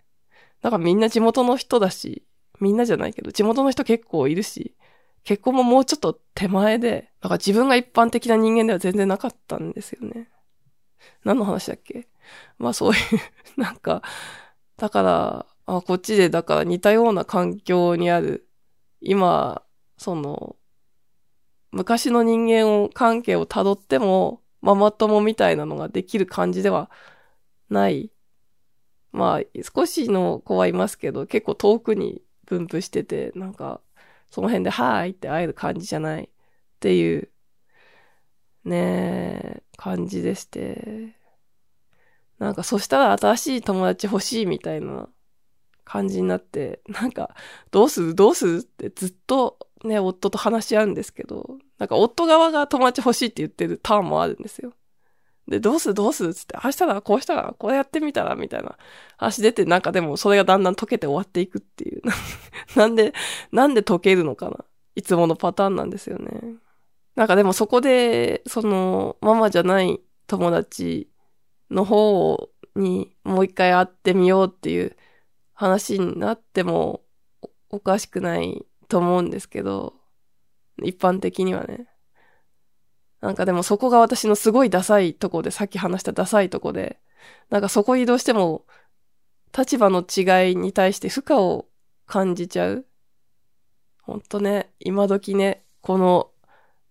[0.62, 2.24] だかみんな地元の人だし、
[2.60, 4.74] みんなじゃないけど、地元の人結構いるし、
[5.24, 10.28] 結婚ももうちょっと手前で、だか自分が一般的な人間では全然なかったんですよね。
[11.24, 12.08] 何の話だっけ？
[12.58, 13.00] まあそういう
[13.60, 14.02] なんか、
[14.76, 18.48] だから、あ、こっちでだから似たような環境にある、
[19.00, 19.62] 今、
[19.98, 20.56] その、
[21.72, 26.90] 昔の人間を、関係を辿っても、ママ友みたいなのができる感じでは
[27.70, 28.10] ない。
[29.12, 33.80] まあ、少しの子はいますけど、結構遠くに分布してて、なんか、
[34.30, 36.28] その辺で、はーいって会える感じじゃないっ
[36.80, 37.30] ていう、
[38.64, 38.76] ね
[39.58, 41.14] え、感じでして。
[42.38, 45.08] なんかそしたら新しい友達欲しいみたいな
[45.84, 47.34] 感じになって、なんか、
[47.70, 48.14] どうする？
[48.14, 48.58] どうする？
[48.58, 54.72] ってずっとね、夫と話し合うんですけど、なんか夫側が友達欲しいって言ってるターンもあるんですよ。
[55.48, 55.94] で、どうする？
[55.94, 56.34] どうする？
[56.34, 58.76] つって、あしたらこうしたらこれやってみたらみたいな
[59.16, 62.02] 話出て、なんかでもそれがだんだん溶けて終わっていくっていう。
[62.74, 63.12] なんで、
[63.52, 64.64] なんで溶けるのかな？
[64.96, 66.54] いつものパターンなんですよね。
[67.14, 71.08] なんかでもそこで、その、ママじゃない友達
[71.70, 74.96] の方にもう一回会ってみようっていう
[75.54, 77.02] 話になっても
[77.70, 79.94] おかしくないと思うんですけど、
[80.82, 81.88] 一般的にはね。
[83.20, 87.00] なんかでもそこが私のすごいダサいとこで、さっき話したダサいとこで、
[87.50, 88.66] なんかそこにどうしても
[89.56, 91.66] 立場の違いに対して負荷を
[92.06, 92.86] 感じちゃう。
[94.02, 96.30] ほんとね、今時ね、この、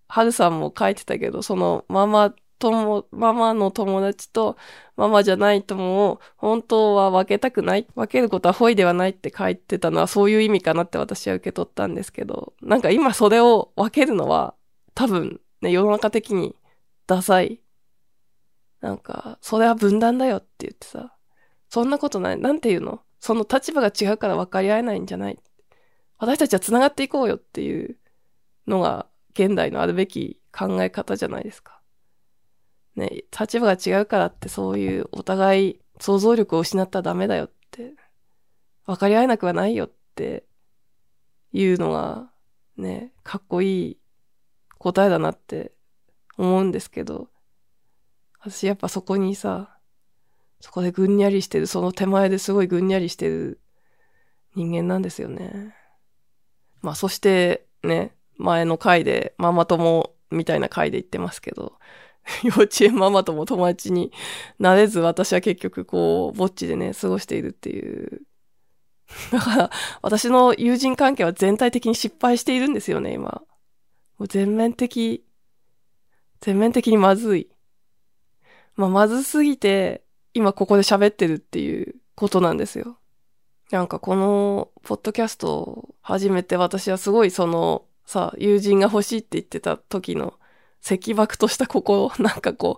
[0.07, 4.57] はるさんも書いてたけど、そのママ友、ママの友達と
[4.95, 7.87] ママじゃない友を本当は分けたくない。
[7.95, 14.55] 分けることはホイではないって書いてたのはそういう意味かなって私は受け取ったんですけど、なんか今それを分けるのは
[14.93, 16.55] 多分ね、世の中的に
[17.07, 17.61] ダサい。
[18.81, 21.15] なんか、それは分断だよって言ってさ、
[21.69, 22.39] そんなことない。
[22.39, 23.01] なんて言うの？
[23.19, 25.39] その立場が違うから分かり合えないんじゃない。
[26.19, 27.97] 私たちは繋がっていこうよっていう
[28.67, 31.81] のが現代のあるべき考え方じゃないですか。
[32.95, 37.93] ね、立場が違うからってそういうお互い想像力を失ったらダメだよって、
[38.85, 40.45] 分かり合えなくはないよって
[41.51, 42.29] いうのが
[42.77, 43.97] ね、かっこいい
[44.77, 45.71] 答えだなって
[46.37, 47.29] 思うんですけど、
[48.39, 49.77] 私やっぱそこにさ、
[50.61, 53.59] そこでぐんにゃりしてる、その手前ですごいぐんにゃりしてる
[54.55, 55.75] 人間なんですよね。
[56.81, 61.79] まあそしてね、前の回でママ友みたいな回で言ってますけど、
[62.43, 64.11] 幼稚園ママとも友達に
[64.59, 68.21] なれず、私は結局こう、ぼっちでね、過ごしているっていう。
[69.31, 73.43] だから、私の友人関係は全体的に失敗しているんですよね、今。
[74.17, 75.23] もう全面的、
[76.41, 77.49] 全面的にまずい。
[78.75, 82.97] まあ、まずすぎて、今ここで喋ってるっていうことなんですよ。
[83.71, 90.39] なんかこの、ポッドキャストを始めて私はすごいその、さ、友人が欲しいって言ってた時の
[90.89, 92.77] 赤爆とした心、 なんかこ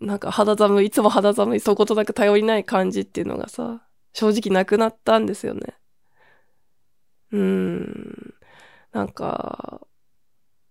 [0.00, 5.74] う、なんか肌寒い、いつも肌寒い、そことなく頼りない感じっていうのがさ、正直なくなったんですよね。
[7.32, 8.34] うーん。
[8.92, 9.80] なんか、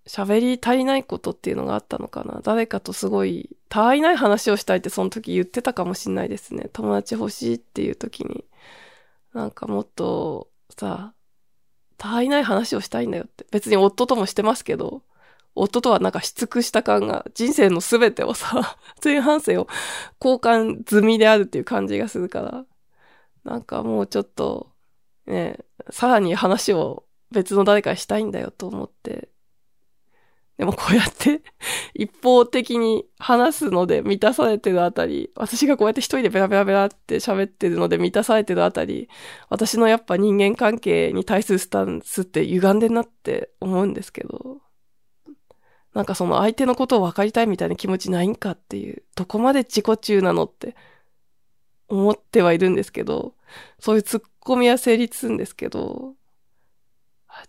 [0.07, 2.41] 喋り足りないことっていうのがあったのかな。
[2.43, 6.69] 誰かとすごい、他愛ない話をしたいってその時言ってたかもしんないですね。
[6.73, 8.45] 友達欲しいっていう時に。
[9.33, 11.13] なんかもっと、さ、
[11.97, 13.45] 他愛ない話をしたいんだよって。
[13.51, 15.03] 別に夫ともしてますけど、
[15.55, 19.67] 夫とはなんかし尽くした感が、人生のすべてをさ、 前半生を
[20.23, 22.65] 交換済みであるっていう感じがするから、
[23.43, 24.71] なんかもうちょっと、
[25.27, 29.29] ね、さらに話を別の誰かにしたいんだよと思って。
[30.57, 31.41] でもこうやって
[31.95, 39.09] 一方的に話すので満たされてるあたり、私がこうやって一人でベラベラベラって喋ってるので満たされてるあたり、
[39.49, 44.62] 私のやっぱ人間関係に対するスタンスって歪んでんなって思うんですけど、
[45.93, 50.75] なんかその相手のことを分かりたいみたいな気持ちないんかっていう、どこまで自己中なのって
[51.87, 53.35] 思ってはいるんですけど、
[53.79, 56.15] そういうツッコミは成立するんですけど、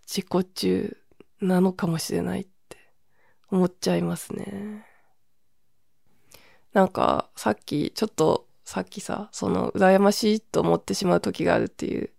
[0.06, 0.96] 自己中
[1.40, 2.76] なのかもしれないって
[3.50, 4.86] 思っちゃいますね。
[6.72, 12.10] なんか、さっき、ちょっと、さっきさ、その、羨ましいと思ってしまう時があるっていう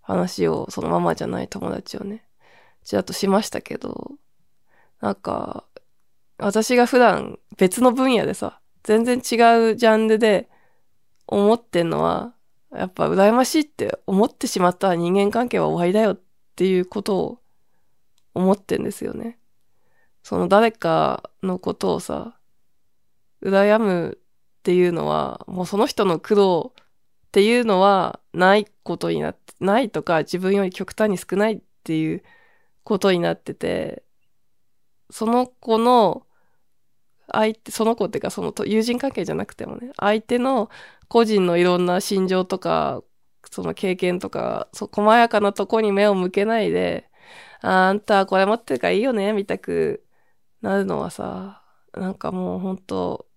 [0.00, 2.24] 話を、そのままじゃない友達をね、
[2.84, 4.12] ちらっとしましたけど、
[5.00, 5.64] なんか、
[6.38, 9.18] 私が普段別の分野でさ、全然違
[9.72, 10.48] うジャンルで
[11.26, 12.34] 思ってんのは、
[12.72, 16.20] やっぱ羨ましいって思ってしまったら人間関係は終わりだよっ
[16.56, 17.40] ていうことを
[18.34, 19.38] 思ってんですよね。
[20.22, 22.36] その誰かのことをさ、
[23.42, 26.84] 羨むっていうのは、もうその人の苦労っ
[27.32, 32.22] ていうのはないことになって、ないとか自分より極端に少ないっていう
[32.84, 34.02] ことになってて、
[35.10, 36.26] その子の
[37.32, 40.70] 相手、その子っていうかその友人関係じゃなくてもね、相手の
[41.08, 43.02] 個人のいろんな心情とか、
[43.50, 47.10] その経験とか、そ、細やかなとこに目を向けないで、
[47.62, 50.04] ああんたこれ持ってるからいいよね、みたく
[50.62, 51.64] なるのはさ、
[51.94, 53.28] なんかもう本当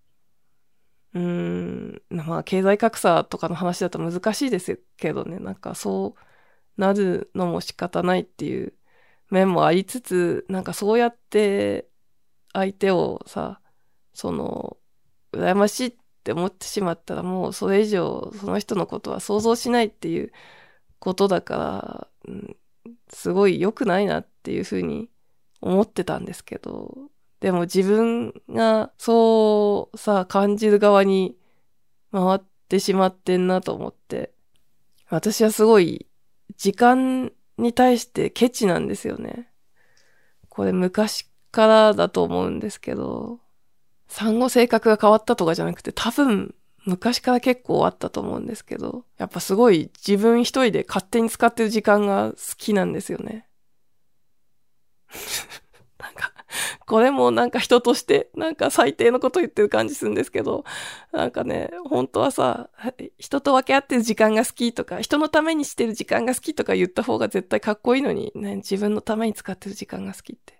[1.13, 6.15] うーん、まあ経済格差とかの話だと難しいですけどね、なんかそ
[6.77, 8.73] うなるのも仕方ないっていう
[9.29, 11.87] 面もありつつ、なんかそうやって
[12.53, 13.61] 相手をさ、
[14.13, 14.77] その、
[15.31, 20.31] 羨ましいって思ってしまったらもうそれ以上その人のことは想像しないっていう
[20.97, 22.57] ことだから、うん、
[23.09, 25.09] すごい良くないなっていうふうに
[25.61, 26.95] 思ってたんですけど、
[27.39, 31.37] でも自分がそうさ、感じる側に
[32.11, 34.33] 回ってしまってんなと思って、
[35.09, 36.07] 私はすごい
[36.57, 39.49] 時間に対してケチなんですよね。
[40.49, 43.39] これ昔からだと思うんですけど、
[44.07, 53.47] 産後性格が変わったとかじゃなくて多分昔から結構あったと思うんですけど、やっぱすごい自分一人で勝手に使ってる時間が好きなんですよね。
[55.99, 56.33] なんか、
[56.85, 60.63] これもなんか人としてなんか最低のこと言ってる感じするんですけど、
[61.11, 62.69] なんかね、本当はさ、
[63.17, 70.59] 人と分け合ってる時間が好きとか、人のためにしてる時間が好きとか言った方が絶対かっこいいのに、ね、自分のために使ってる時間が好きって。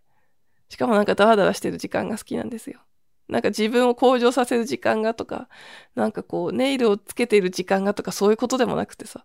[0.69, 2.80] しかもなんかダラダラしてる時間が好きなんですよ。
[3.28, 5.49] なんか自分を向上させる時間がとか、
[5.95, 9.23] なんかこう、ネイルをつけている時間がとかそういうことでもなくてさ、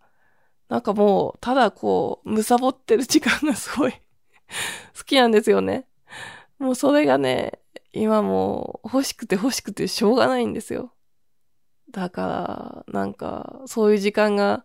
[0.68, 3.92] なんかもう、ただこう、むさぼってる時間がすごい
[4.96, 5.87] 好きなんですよね。
[6.59, 7.61] もうそれがね、
[7.93, 10.95] 今もう欲しくて欲しくてしょうがないんですよ。
[11.90, 14.64] だから、なんか、そういう時間が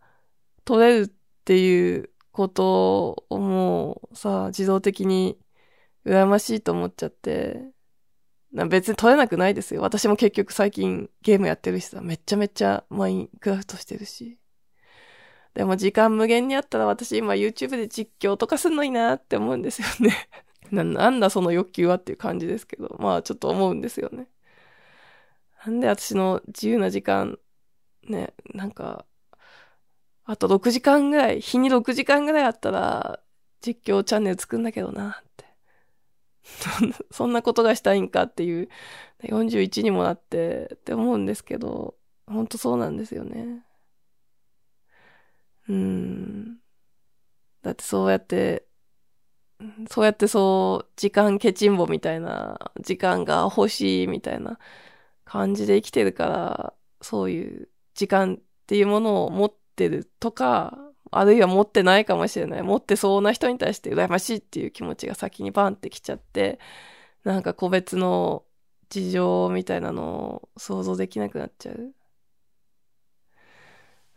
[0.65, 1.07] 取れるっ
[1.45, 5.37] ていうことをもうさ、自動的に
[6.05, 7.61] 羨ましいと思っちゃって、
[8.67, 9.81] 別に取れなくないですよ。
[9.81, 14.39] 私も結局最近ゲームやってるしさ、めちゃめちゃマインクラフトしてるし。
[15.53, 20.15] でも時間無限にあったら私今 YouTube で実況とかすんのいいなって思うんですよね
[20.71, 20.83] な。
[20.83, 24.27] なんだその欲求はっていう感じですけど、まあちょっと思うんですよね。
[25.65, 27.37] なんで私の自由な時間、
[28.07, 29.05] ね、なんか、
[30.25, 33.19] あと6時間ぐらい、日に6時間ぐらいあったら
[33.61, 35.21] 実況チャンネル作んだけどな。
[35.21, 35.45] って
[37.11, 38.69] そんなことがしたいんかっていう、
[39.23, 41.95] 41にもなってって思うんですけど、
[42.27, 43.65] ほんとそうなんですよね。
[45.67, 46.57] うん。
[47.61, 48.65] だってそうやって、
[49.89, 54.57] そうやってそう、時間ケチンボみたいな、時間が欲しいみたいな
[55.25, 58.37] 感じで生きてるから、そういう時間っ
[58.67, 60.77] ていうものを持ってるとか、
[61.11, 62.63] あるいは持ってないかもしれない。
[62.63, 66.59] 持ってそうな人に対して羨ましいっていう気持ちが先にバンってきちゃって、
[67.23, 68.45] なんか個別の
[68.89, 70.03] 事情みたいなの
[70.43, 71.93] を想像できなくなっちゃう。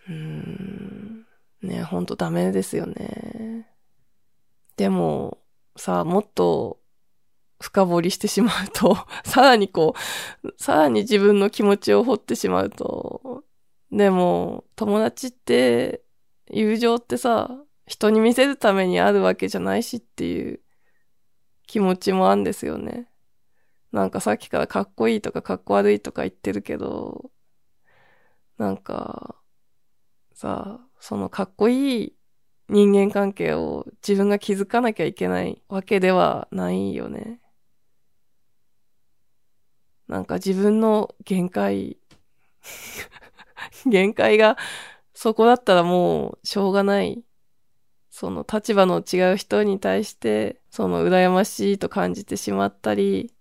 [0.09, 1.27] うーん。
[1.63, 3.72] ね、ほんとダメですよね。
[4.83, 5.39] でも、
[5.77, 6.81] さ、もっと
[7.61, 9.95] 深掘りしてしまうと、 さらにこ
[10.43, 13.45] う、さらに自分の気持ちを掘ってしまうと、
[13.93, 16.03] でも、友達って、
[16.49, 20.61] 友情ってさ、人に見せるためにあるわけじゃないしっていう
[21.69, 23.09] 気持ちもあるんですよね。
[23.93, 27.31] なんかさっきからかっこいいとかかっこ悪いとか言ってるけど、
[28.59, 29.37] なんか、
[30.35, 32.17] さ、そのかっこいい
[32.73, 37.39] 人間関係を自分が気づかなきゃいけないわけではないよね。
[40.09, 41.99] なんか自分の限界
[43.87, 44.57] 限界が
[45.15, 47.23] そこだったらもうしょうがない。
[48.11, 53.35] その立場の違う人に対して、その羨ましいと感じてしまったり、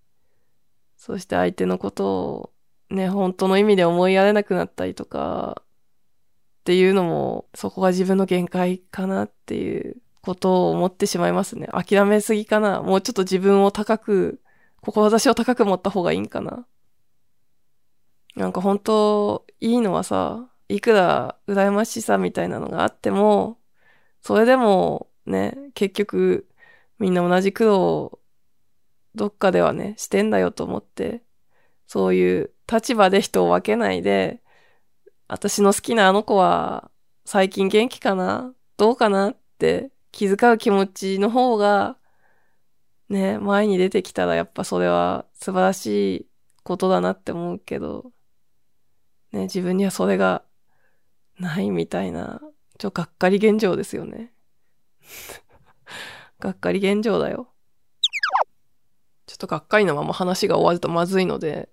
[0.97, 2.53] そして相手のことを
[2.89, 5.63] ね、本当の意味で思いやれなくなったりとか、
[6.61, 11.67] っていうのも、そこが自分の限界かなっていうことを思ってしまいますね。
[11.71, 12.83] 諦めすぎかな。
[12.83, 14.39] もうちょっと自分を高く、
[14.81, 16.67] 志を高く持った方がいいんかな。
[18.35, 23.57] なんか本当、いいのはさ、いくら羨ましさみたいなのがあっても、
[24.21, 26.47] それでもね、結局、
[26.99, 28.19] みんな同じ苦労を
[29.15, 31.23] どっかではね、してんだよと思って、
[31.87, 34.41] そういう立場で人を分けないで、
[35.31, 36.91] 私の好きなあの子は
[37.23, 38.53] 最近元気かな？
[38.75, 39.31] どうかな？
[39.31, 41.95] って気遣う気持ちの方が、
[43.07, 45.85] ね、前に出てきたらやっぱそれは素晴らし
[46.17, 46.27] い
[46.63, 48.11] ことだなって思うけど、
[49.31, 50.43] ね、自分にはそれが
[51.39, 52.41] ないみたいな、
[52.77, 54.33] ちょ、がっかり現状ですよね。
[56.39, 57.47] がっかり現状だよ。
[59.27, 61.69] ちょっとがっかりのまま話が終わるとまずいので、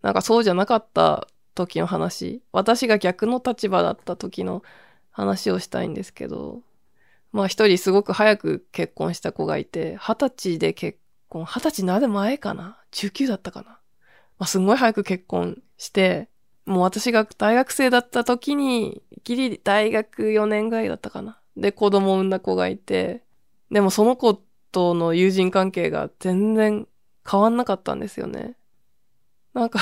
[0.00, 4.62] なんかそうじゃなかった時の話、私が逆の立場だった時の
[5.10, 6.60] 話をしたいんですけど、
[7.32, 10.98] まあ一人すごく早く結婚した子がいて、二十歳で結
[11.28, 13.78] 婚、二十歳なる前かな ?19 だったかな？
[14.38, 16.28] まあすごい早く結婚して、
[16.66, 21.38] もう私が大学生だった時に、ギリ大学4年ぐらいだったかな？
[21.56, 23.22] で、子供を産んだ子がいて、
[23.70, 24.40] でもその子
[24.72, 26.88] との友人関係が全然
[27.28, 28.56] 変わんなかったんですよね。
[29.52, 29.80] なんか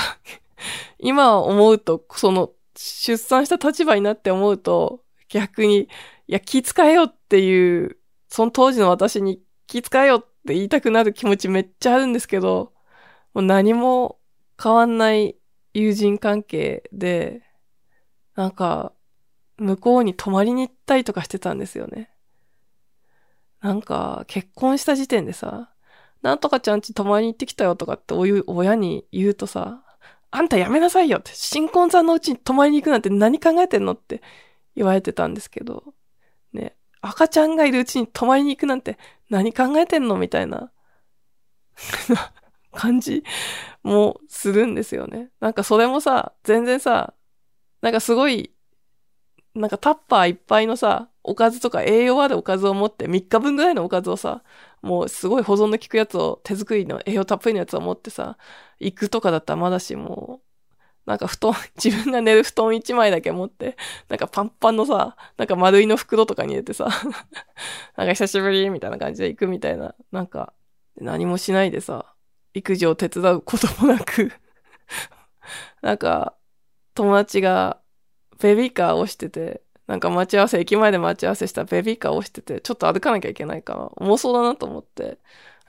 [1.03, 5.87] 今思うと、その、出産した立場になって思うと、逆に、い
[6.27, 7.97] や、気遣えよっていう、
[8.29, 12.73] その当時の私に気遣えよって言いたくなる気持ちめっちゃあるんですけど、
[13.33, 14.19] もう何も
[14.61, 15.35] 変わんない
[15.73, 17.43] 友人関係で、
[18.35, 18.93] なんか、
[19.57, 22.11] 向こうに泊まりに行ったりとかしてたんですよね。
[23.61, 25.73] なんか、結婚した時点でさ、
[26.21, 29.82] なんとかちゃんち泊まりに行ってきたよとかって親に言うとさ、
[30.35, 34.23] あんたやめなさいよって、新婚さんのうちに泊まりに行くなんて何考えてんのって
[34.75, 35.83] 言われてたんですけど、
[36.53, 38.97] ね、赤ちゃんがいるうちに泊まりに行くなんて
[39.29, 40.71] 何考えてんのみたいな。
[42.71, 43.23] 感じ
[43.83, 45.29] もするんですよね。
[45.39, 47.13] なんかそれもさ、全然さ、
[47.81, 48.51] なんかすごい、
[49.55, 54.43] なんかタッパーいっぱいのさ、おかずとか栄養あるおかずを持って3日分ぐらいのおかずをさ、
[54.83, 58.37] もうすごい保存の効くやつを、手作りの栄養たっぷりのやつを持ってさ、
[58.79, 61.53] 行くとかだったらまだしもう、なんか布団、
[61.83, 63.77] 自分が寝る布団一枚だけ持って、
[64.09, 66.87] なんかパンパンのさ、なんか丸いの袋とかに入れてさ、
[67.97, 70.53] なんか久しぶりみたいな感じで行くみたいな、なんか、
[70.97, 72.13] 何もしないでさ、
[72.53, 74.31] 育児を手伝うこともなく
[75.81, 76.37] なんか、
[76.95, 77.81] 友達が
[78.41, 85.19] ベビーカーをしてて、なんか待ち合わせ、駅前で待ち合わせしたベビーカーを押してて、ちょっと歩かなきゃいけないから、重そうだなと思って、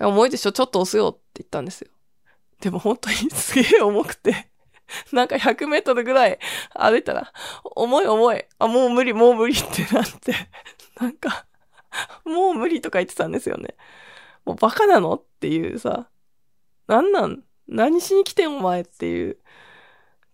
[0.01, 1.91] 重いでしょ、ちょっと押すよって言ったんですよ。
[2.61, 4.49] でも本当に すげえ重くて
[5.13, 6.39] なんか100メートルぐらい
[6.75, 7.33] 歩いたら、
[7.65, 8.45] 重い重い。
[8.59, 10.35] あ、もう無理、もう無理ってなって
[11.01, 11.47] なんか
[12.25, 13.75] もう無理とか言ってたんですよね。
[14.45, 16.09] もうバカなのっていうさ、
[16.87, 19.39] なんなん何しに来てんお前っていう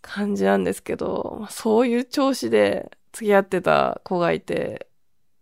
[0.03, 4.89] 感じなんですけど、そういう調子で、付き合ってた子がいて、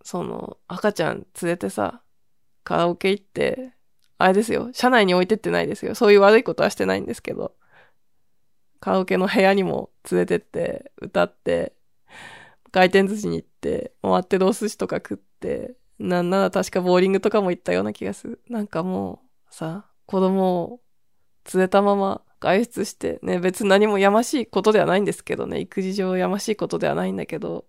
[0.03, 2.03] その、赤ちゃん連れてさ、
[2.65, 3.73] カラオケ行って、
[4.19, 5.95] あれですよ、車内に置いてってないですよ。
[5.95, 7.55] そういう悪いことはしてないんですけど、
[8.81, 11.75] カラオケの部屋にも連れてって、歌って、
[12.71, 18.41] 回転寿司に行って、終わってロースシとか食って、なんなら確かボーリングとかも行ったような気がする。
[18.49, 20.81] なんかもう、さ、子供を
[21.53, 27.67] 連れたまま外出してね、別に何もやましいことではないんですけどね、育児上やましいことではないんだけど、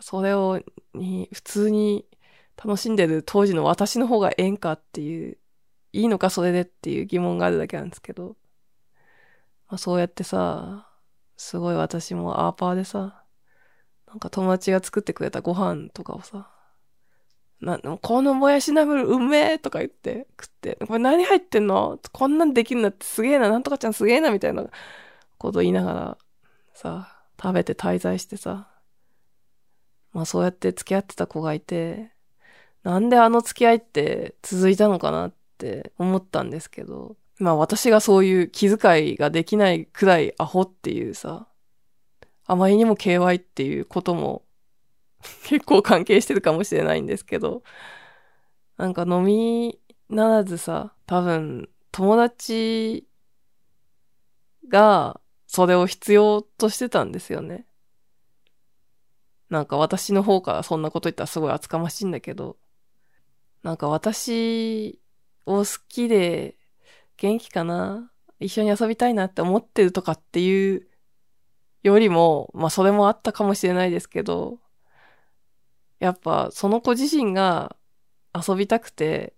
[0.00, 0.60] それを、
[0.94, 2.06] に、普通に
[2.56, 5.38] 楽しんでる当時の私の方がええんかっていう、
[5.92, 8.36] いいのかそれでっていう疑問があるだけなんですけど、
[9.68, 10.88] まあ、そうやってさ、
[11.36, 13.24] すごい私もアーパーでさ、
[14.06, 16.50] なんか友達が作ってくれたご飯とかをさ、
[17.60, 21.98] な、このもやしナムルうめえとか言って食って、これ何入ってんの？
[22.12, 24.64] こんなんできるんだってすげえな、なんとかちゃんすげえな、みたいな
[25.38, 26.18] こと言いながら、
[26.72, 28.68] さ、食べて滞在してさ、
[30.12, 32.12] まあそうやって付き合ってた子がいて、
[32.84, 41.48] なんであの付き合いって続いたのかなって思ったんですけど、まあ私がそういう気遣いができないくらいアホっていうさ、
[42.46, 44.42] あまりにも KY っていうことも
[45.44, 47.62] 結構関係してるかもしれないんですけど、
[48.76, 53.06] なんか飲みならずさ、多分友達
[54.68, 57.66] がそれを必要としてたんですよね。
[59.50, 62.56] なんか私の方からそんなこと言ったらすごい厚かましいんだけど、
[63.62, 65.00] なんか私
[65.46, 66.56] を好きで
[67.16, 70.86] 元気かな一緒に遊びたいなって思ってるとかっていう
[71.82, 74.58] よりも、まあそれもあったかもしれないですけど、
[75.98, 77.76] やっぱその子自身が
[78.34, 79.34] 遊びたくて、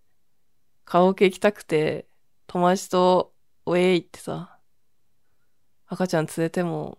[0.85, 2.09] カラオケ行きたくて、
[2.47, 3.33] 友達と
[3.67, 4.59] ウェイってさ、
[5.87, 6.99] 赤ちゃん連れても、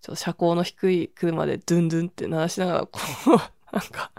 [0.00, 3.30] ちょっと車高の低い車でドゥンドゥンって鳴らしながら、こう、
[3.74, 4.12] なんか、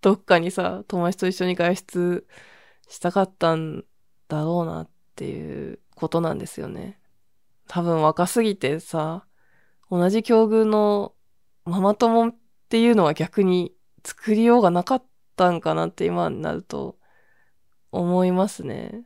[0.00, 2.26] どっかにさ、友達と一緒に外出
[2.88, 3.84] したかったん
[4.28, 7.00] だろうなっていうことなんですよね。
[7.66, 9.26] 多分若すぎてさ、
[9.90, 11.14] 同じ境遇の
[11.64, 12.34] ママ友っ
[12.68, 13.74] ていうのは逆に
[14.04, 15.04] 作りようがなかっ
[15.36, 16.98] たんかなって今になると
[17.92, 19.04] 思いますね。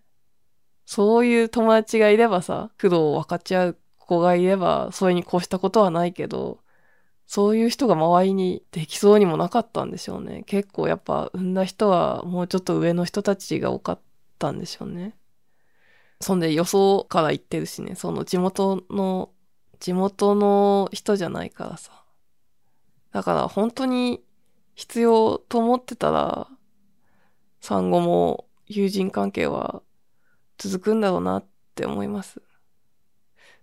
[0.86, 6.58] そういう友達がいればさ、苦労を分かち合う子がいれば、それに越したことはないけど、
[7.26, 10.42] そういう人が周りにできそうにもなかったんでしょうね。
[10.46, 14.00] 結構やっぱ産んだ人はもうちょっと上の人たちが多かっ
[14.38, 15.16] たんでしょうね。
[16.20, 19.30] そんで予想から言ってるしね、その地元の、
[19.80, 22.04] 地元の人じゃないからさ。
[23.12, 24.23] だから本当に
[24.74, 26.48] 必要と思ってたら、
[27.60, 29.82] 産後も友人関係は
[30.58, 32.42] 続くんだろうなって思います。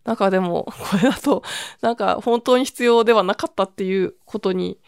[0.03, 1.43] なんかでも、 これだと、
[1.81, 4.79] なんか本当に必要ではなかったっていうことに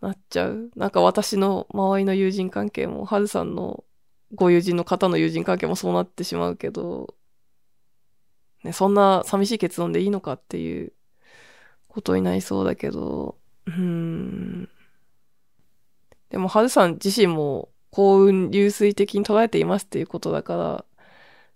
[0.00, 0.70] なっちゃう。
[0.76, 3.84] なんか私の周りの友人関係も、はるさんの
[4.34, 7.14] ご友人の方の友人関係もそうなってしまうけど、
[8.64, 10.92] ね、そんな寂しい結論でいいのかっていう
[11.88, 14.68] ことになりそうだけど、うーん。
[16.32, 20.84] でも、はるさん自身も幸運流水的に捉えていますっていうことだから、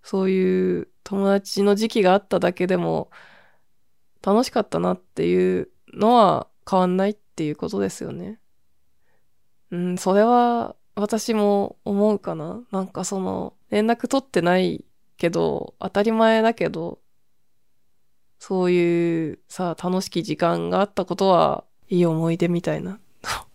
[0.02, 3.10] そういう友達の時期があっただけでも
[4.22, 8.38] 楽しかったなっていうのは変わんないっていうことですよね。
[9.70, 12.62] うん、それは私も思うかな。
[12.70, 14.84] なんかその、連絡取ってない
[15.16, 17.00] けど、当たり前だけど、
[18.38, 23.00] そういうさ、楽しき時間があったことは、いい思い出みたいな。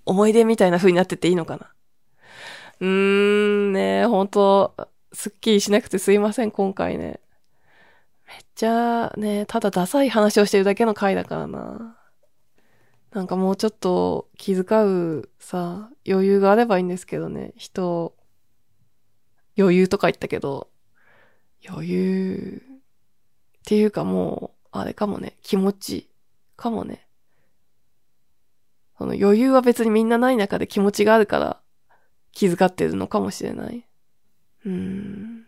[0.05, 1.71] 思い出みたいな風になってていいのかな？
[2.79, 4.75] うーん、ね本当
[5.13, 7.19] すっきりしなくてすいません、今回ね。
[8.27, 11.97] めっちゃね、ただダサい話をしてるだけの回だからな。
[13.11, 17.53] なんかもうちょっと気遣うさ、余裕があればいいんですけどね。
[17.57, 18.15] 人、
[19.57, 20.69] 余裕とか言ったけど、
[21.67, 26.09] 余裕っていうかもう、あれかもね、気持ち
[26.55, 27.05] かもね。
[29.01, 31.59] その余裕は別にみんなない中で気持ちがあるから
[32.33, 33.83] 気遣ってるのかもしれない。
[34.63, 35.47] うーん。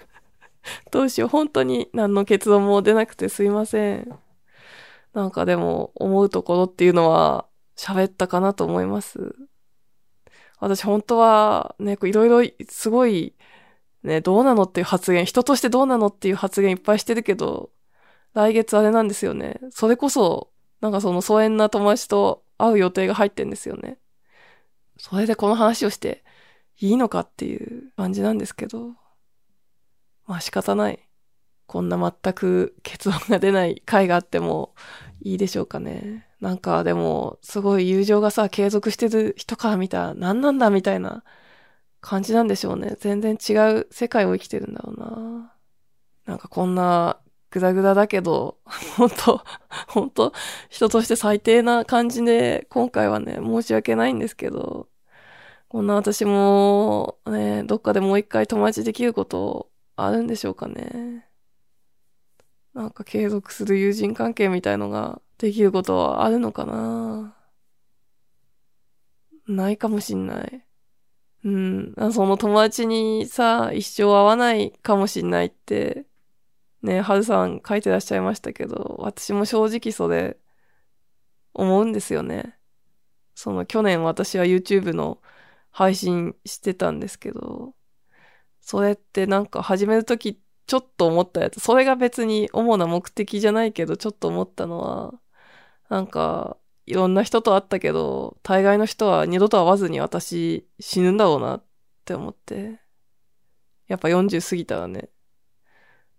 [0.92, 4.18] どうしよう、本当に何の結論も出なくてすいません。
[5.14, 9.34] なんかでも思うところっていうのは喋ったかなと思います。
[10.60, 13.34] 私本当はね、いろいろすごい
[14.02, 17.70] ね、どうなのっていう発言、人としてどうなのっていう発言いっぱいしてるけど、
[18.34, 19.58] 来月あれなんですよね。
[19.70, 20.50] それこそ、
[20.82, 23.98] なんかその疎遠な友達と会う予定が入ってんですよね。
[24.98, 26.24] それでこの話をして
[26.80, 28.94] いいのかっていう感じなんですけど。
[30.26, 31.08] まあ仕方ない。
[31.66, 34.74] こんな全く結論が出ない回があっても
[35.20, 36.26] いいでしょうかね。
[36.40, 41.24] なんかでも、すごい友情がさ、継続してる人から見たら何なんだみたいな
[42.00, 42.96] 感じなんでしょうね。
[43.00, 45.52] 全然違う世界を生きてるんだろうな。
[46.26, 47.18] なんかこんな
[47.50, 48.58] ぐだぐだだけど、
[48.96, 49.42] 本当
[49.88, 50.32] 本当
[50.68, 54.88] 人として最低な感じで、今回はね、申し訳ないんですけど、
[55.68, 61.28] こんな私も、ね、どっかでもう一回友達できることあるんでしょうかね。
[62.74, 67.34] なんか継続する友人関係みたいのができることはあるのかな
[69.48, 70.64] ないかもしんない。
[71.44, 71.94] うん。
[72.12, 76.06] その友達にさ、一生会わないかもしんないって、
[76.82, 80.38] ね、はるさん書いてらっしゃいましたけど、私も正直それ、
[81.54, 82.56] 思うんですよね。
[83.34, 85.20] その去年私は YouTube の
[85.70, 87.74] 配信してたんですけど、
[88.60, 95.14] それってなんか始めるときちょっと思ったやつ、それが別に主な目的じゃないけど、ちょっと思ったのは、
[95.88, 101.64] なんか、いろんな人と会ったけど、大概の人は二度と会わずに私死ぬんだろうなっ
[102.04, 102.80] て思って。
[103.88, 105.10] やっぱ40過ぎたらね。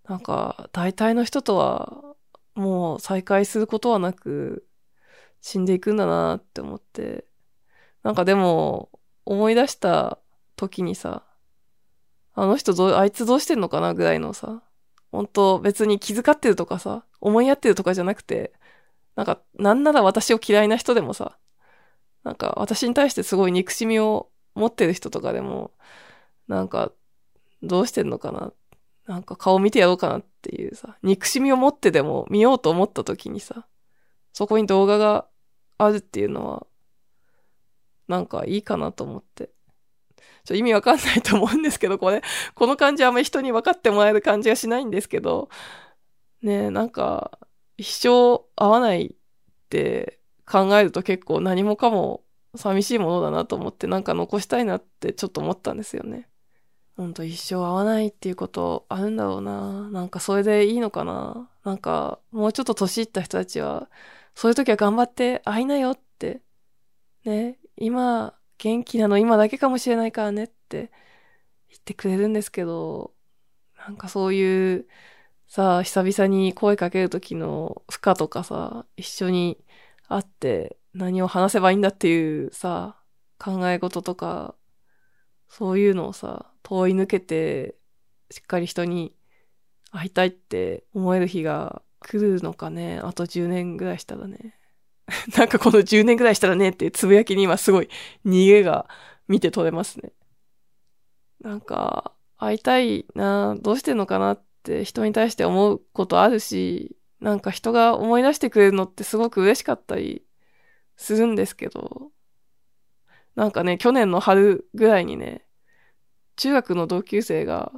[0.10, 2.16] なんか、大体の人とは、
[2.56, 4.68] もう再会することはなく、
[5.40, 7.26] 死んでいくんだなって思って。
[8.02, 8.90] なんかでも、
[9.26, 10.18] 思い出した
[10.56, 11.24] 時にさ、
[12.34, 14.64] あの人どう、あいつどうしてんのかなぐらいのさ、
[15.12, 18.54] 本当別に気遣ってるとかさ、思いやってるとかじゃなくて、
[19.16, 21.38] なんか、なんなら私を嫌いな人でもさ、
[22.24, 25.72] なんか私に対してすごい憎しみを持ってる人とかでも、
[26.48, 26.92] なんか、
[27.62, 28.54] どうしてんのかな
[29.10, 33.66] なんか顔見てやろうかなっていうさ、憎しみを持ってでも見ようと思った時にさ、
[34.34, 35.26] そこに動画が
[35.80, 36.68] あるっていうのは、
[38.08, 39.50] なんかいいかなと思って。
[40.46, 42.22] ちょ意味わかんないと思うんですけど、これ、
[42.54, 45.50] この感じあんまり人に分かってもらえる感じがしないんですけど、
[46.44, 47.40] ねえなんか、
[47.78, 49.16] 一生会わないっ
[49.70, 52.24] て考えると結構何もかも
[52.56, 56.30] 寂しいものだなと思ってなんか残したいなってちょっと思ったんですよね。
[57.00, 59.90] ほんと一生会わないっていうことあるんだろうな。
[59.90, 61.50] なんかそれでいいのかな。
[61.64, 63.90] なんかもうちょっと年いった人たちは
[64.36, 66.42] そういう時は頑張って会いなよって。
[67.24, 67.58] ね。
[67.78, 70.92] 今元気なの今だけかもしれないからねって
[71.70, 73.14] 言ってくれるんですけど、
[73.78, 74.86] なんかそういう
[75.48, 79.58] さあ、久々に声かける時の負荷とかさ、一緒に
[80.10, 82.98] 会って何を話せばいいんだっていうさ、
[83.38, 84.56] 考え事とか、
[85.50, 87.76] そういうのをさ、通い抜けて、
[88.32, 89.16] しっかり人に
[89.92, 93.00] 会いたいって思える日が来るのかね。
[93.04, 94.56] あと10年ぐらいしたらね。
[95.38, 97.90] なんかこの10年ぐらいしたらねってつぶやきに今すごい
[98.26, 98.88] 逃げが
[99.28, 100.14] 見て取れますね。
[101.42, 110.24] なんか、会いたいな、どうしてんのかなって人に対して思うことあるし、なんか人が思い出してくれるのってすごく嬉しかったり
[110.96, 112.12] するんですけど、
[113.40, 115.46] なんかね、去年の春ぐらいにね、
[116.36, 117.72] 中学の同級生が、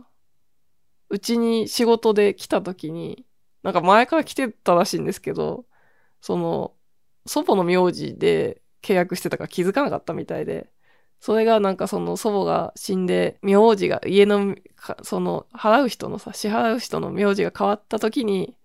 [1.10, 3.28] うちに仕事で来た時に、
[3.62, 5.66] なんか前から来てたらしいんですけど、
[6.20, 6.74] その、
[7.28, 10.72] 祖母の名字で契約してたから気づかなかったみたいで、
[11.20, 14.56] それがなんかその祖母が死んで、名字が、家の、
[15.04, 18.58] その、払う人のさ、支払う人の名字が変わった時に、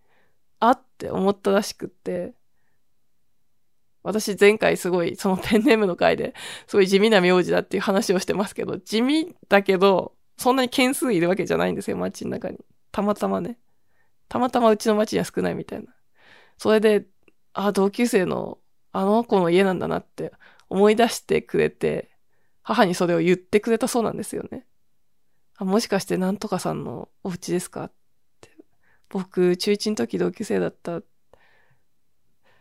[0.61, 2.33] あって思ったらしくって、
[4.07, 6.33] 私前回すごい、そのペンネームの回で、
[6.69, 12.59] すごい地味な名字だっていう話をしてますけど、 地味だけど、そんなに件数いるわけじゃないんですよ、街の中に。
[12.93, 13.59] たまたまね。
[14.29, 15.93] たまたまうちの街には少ないみたいな。
[16.57, 17.07] それで、
[17.53, 18.59] あ、同級生の
[18.93, 20.33] あの子の家なんだなって
[20.71, 22.11] 思い出してくれて、
[22.63, 24.67] 母にそれを言ってくれたそうなんですよね。
[25.57, 27.93] あもしかしてなんとかさんのお家ですかっ
[28.41, 28.51] て。
[29.09, 31.03] 僕、中1の時同級生だった。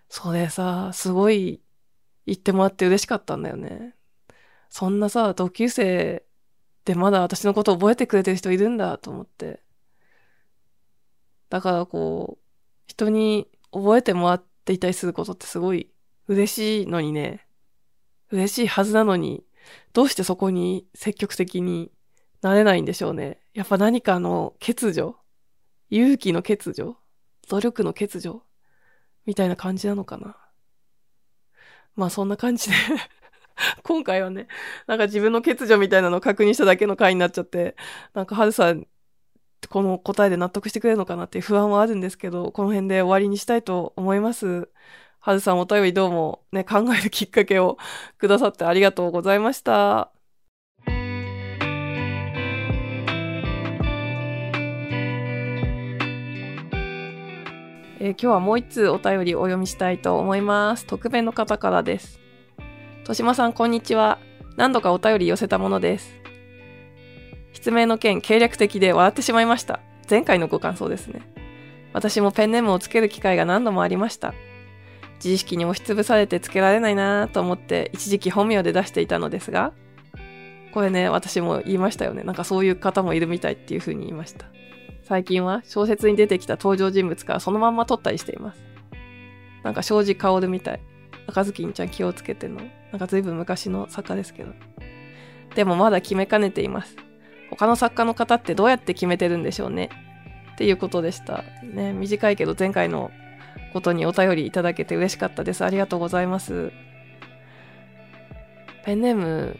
[0.09, 1.61] それさ、すごい
[2.25, 3.95] 言ってもらって嬉しかったんだよね。
[4.69, 6.25] そんなさ、同級生
[6.85, 9.61] でまだ私のこと覚えてくれてる人いるんだと思って。
[11.49, 12.43] だからこう、
[12.87, 15.91] 人に覚えてもらっていたりすることってすごい
[16.27, 17.47] 嬉しいのにね。
[18.31, 19.43] 嬉しいはずなのに、
[19.93, 21.91] どうしてそこに積極的に
[22.41, 23.39] なれないんでしょうね。
[23.53, 25.15] やっぱ何かの欠如？
[25.89, 26.95] 勇気の欠如？
[27.47, 28.41] 努力の欠如？
[29.25, 30.37] みたいな感じなのかな。
[31.95, 32.75] まあそんな感じで
[33.83, 34.47] 今回はね、
[34.87, 37.75] なんか自分の欠如みたいなのを確認しただけの回になっちゃって、
[38.13, 38.87] なんかハルさん、
[39.69, 44.69] この答えで納得してくれるのかなって不安はあるんですけど、この辺で終わりにしたいと思います。
[45.21, 47.77] はずさんお便りどうもね、考えるきっかけを
[48.19, 50.14] くださってありがとうございました。
[58.05, 60.85] えー、今日はもう一通お便りお読みしたいと思います。
[60.85, 62.19] 特弁の方からです。
[63.03, 64.19] としまさん、こんにちは。
[64.57, 66.13] 何度かお便り寄せたものです。
[67.51, 69.79] 失明の件、計略的で笑ってしまいました。
[70.07, 71.27] 前回のご感想ですね。
[71.93, 74.35] 私もペンネームをつける機会が何度もありました。
[75.15, 79.73] 自意識に押しつぶされてつけられないなと思って一時期本名で出していたのですが、
[80.75, 82.21] これね、私も言いましたよね。
[82.21, 84.45] なんかそういう方もいるみたいっていう風に言いました。
[85.05, 88.59] 最近は小説に出てきた登場人物からそのまんま撮ったりしています。
[89.63, 90.81] なんか庄司薫みたい。
[91.27, 92.59] 赤ずきんちゃん気をつけての。
[92.91, 94.53] なんか随分昔の作家ですけど。
[95.53, 96.95] でもまだ決めかねています。
[97.51, 99.91] 他の作家の方ってどうやって決めてるんでしょうね。
[100.53, 101.43] っていうことでした。
[101.63, 103.11] ね、短いけど前回の
[103.73, 105.63] ことにお便りいただけて嬉しかったです。
[105.63, 106.71] ありがとうございます。
[108.85, 109.59] ペンネーム、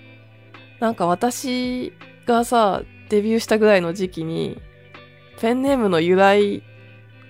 [0.80, 1.94] なんか私
[2.26, 4.60] がさ、デビューしたぐらいの時期に、
[5.40, 6.64] ペンネームの由来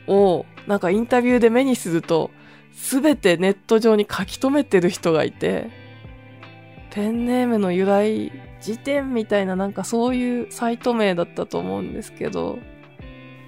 [0.07, 2.31] を、なんかインタビューで目にすると、
[2.73, 5.69] すべてネット上に書き留めてる人がいて、
[6.91, 8.31] ペンネームの由来
[8.61, 12.59] 辞典みたいななんかそういうサイト名だったと思うんですけど、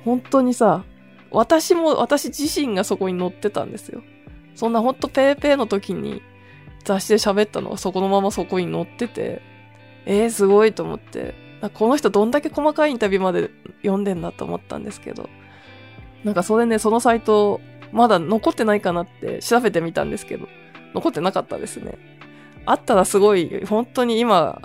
[0.03, 0.83] 本当にさ、
[1.31, 4.01] 私も、私自身がそこに載ってたんですよ。
[4.55, 6.21] そんなほんとペーペーの時に
[6.83, 9.41] 雑誌で喋ったのがそこのままそこに載ってて、
[10.05, 11.35] えー、すごいと思って、
[11.73, 13.49] この人どんだけ細かいインタビューまで
[13.81, 15.29] 読んでんだと思ったんですけど、
[16.23, 20.47] なんかそれね、そのサイト、まだ残ってないかなって調べてみたんですけど、
[20.93, 21.97] 残ってなかったですね。
[22.65, 24.61] あったらすごい、本当に今、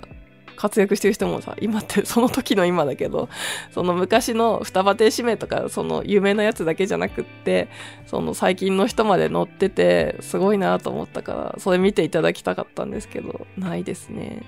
[0.56, 3.28] 活躍してる人もさ、今ってその時の今だけど、
[3.70, 7.68] その昔の双葉亭指名とか、その有名なやつだけじゃなくって、
[8.06, 14.42] その最近の人まで載ってて、すごいなと思ったから、それ見ていただきたかったんですけど、ないですね。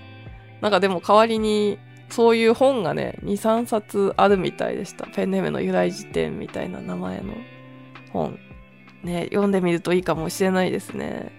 [0.60, 1.78] なんかでも代わりに、
[2.08, 5.06] そういう本がね、2、3冊あるみたいでした。
[5.06, 7.34] ペンネームの由来辞典みたいな名前の
[8.12, 8.38] 本。
[9.02, 11.32] ね、読んでみるといいかもしれないですね。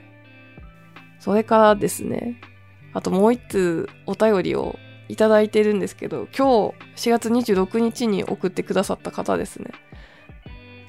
[1.19, 2.39] それからですね、
[2.93, 4.77] あともう一通お便りを
[5.09, 9.71] いただいてるんですけど、今日4月26日に送ってくださった方ですね。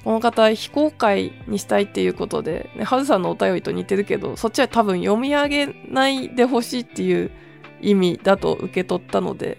[0.03, 7.31] この方、非公開にしたいっていうことで、ね、はずさんのお便りと似てるけど、そっちは多分読み上げないでほしいっていう
[7.81, 9.57] 意味だと受け取ったので、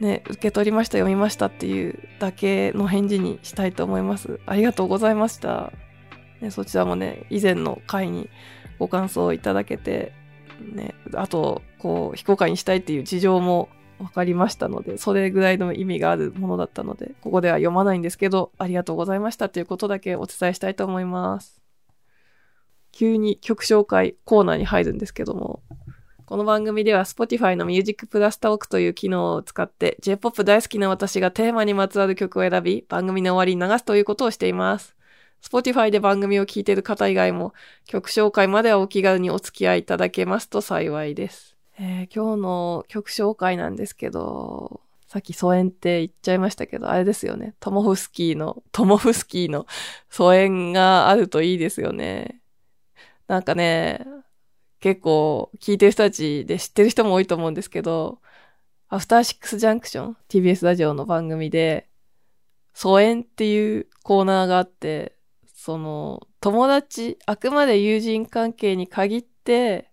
[0.00, 4.40] ね、受け取りました、読みましたっていうだけの返事にしたいと思います。
[4.46, 5.72] ありがとうございました。
[6.40, 8.28] ね、そちらもね、以前の回に
[8.78, 10.12] ご感想をいただけて、
[10.60, 13.68] ね、あと、こう、非公開にしたいっていう事情も
[13.98, 21.62] 分かりましたので、それぐらいの意味があるものだったので、ここでは読まないんですけど、ありがとうございましたということだけお伝えしたいと思います。
[22.92, 25.62] 急に曲紹介コーナーに入るんですけども、
[26.26, 34.96] この番組では Spotify の Music Plus Talk という機能を使って J-POP 大好きな私がテーマにまつわる曲を選び、番組の終わりに流すということをしています。
[35.40, 37.54] Spotify で番組を聞いている方以外も
[37.84, 41.56] 曲紹介まではお気軽にお付き合いいただけますと幸いです。
[41.78, 47.54] えー、今日の曲紹介なんですけど、さっき疎遠って言っちゃいましたけど、あれですよね。
[47.60, 49.68] トモフスキーの、トモフスキーの
[50.10, 52.40] 疎遠があるといいですよね。
[53.28, 54.04] なんかね、
[54.86, 58.20] 結構聞いてる人たちで知ってる人も多いと思うんですけど、
[58.86, 61.88] アフターシックスジャンクション ?TBS ラジオの番組で、
[62.72, 65.16] 疎遠っていうコーナーがあって、
[65.48, 69.90] その、友達、あくまで友人関係に限って、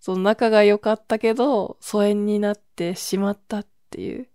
[0.00, 4.28] その仲が良かったけど、疎遠になってしまったっていう、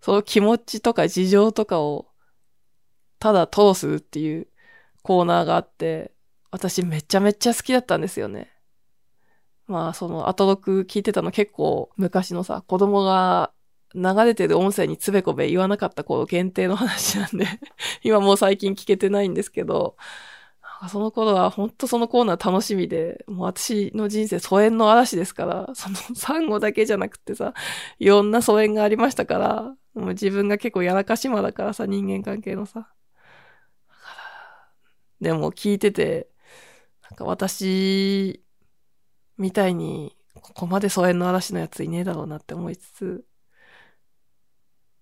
[0.00, 2.06] その気持ちとか事情とかを、
[3.18, 4.46] ただ通すっていう
[5.02, 6.12] コーナーがあって、
[6.52, 8.52] 私めちゃめちゃ好きだったんですよね。
[9.68, 13.52] まあ、その、後読聞いてたの結構昔のさ、子供が
[13.94, 17.46] 流れてる音声につべこべ言わなかった頃限定の話なんで
[18.02, 19.96] 今もう最近聞けてないんですけど、
[20.90, 27.52] その頃は本当そのコーナー楽しみで、もう私の人生疎遠の嵐ですから、そのサンゴだけじゃなくてさ、
[27.98, 29.62] いろんな疎遠がありましたから、
[29.94, 32.88] もう自分が結構やらかしまだからさ、人間関係のさ。
[35.20, 36.28] でも聞いてて、
[37.10, 38.42] なんか私
[39.38, 43.24] みたいに、ここまで疎遠の嵐のやついねえだろうなって思いつつ、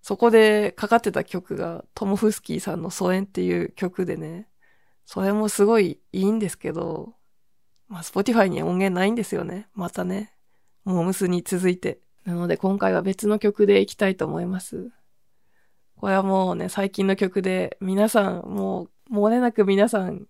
[0.01, 4.47] そこでかかってた曲がトモフスキーさんの疎遠っていう曲でね、
[5.05, 7.13] それもすごいいいんですけど、
[7.89, 9.67] まあ、 Spotify に音源ないんですよね。
[9.73, 10.33] またね。
[10.83, 11.99] モームスに続いて。
[12.25, 14.91] なので今回は別の曲でいきたいと思います。
[15.97, 20.27] これはもうね、最近の曲で、皆さん、もう、漏れなく皆さん、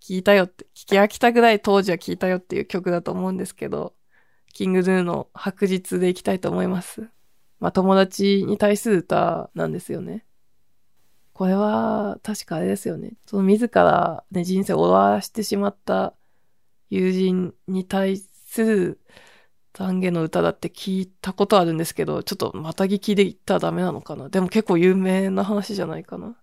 [0.00, 3.94] 聞いたよって、聞き飽きたぐらい当時は聞いたよっていう曲だと思うんですけど、
[4.52, 7.08] キングドゥの白日でいきたいと思います。
[7.60, 10.24] まあ友達に対する歌なんですよね。
[11.32, 13.14] これは確かあれですよね。
[13.26, 16.14] その自らね、人生を終わらしてしまった
[16.90, 19.00] 友人に対する
[19.72, 24.28] 懺悔の歌だって聞いたことあるんですけど、ちょっとまた聞きで言ったらダメなのかな。
[24.28, 26.36] でも結構有名な話じゃないかな。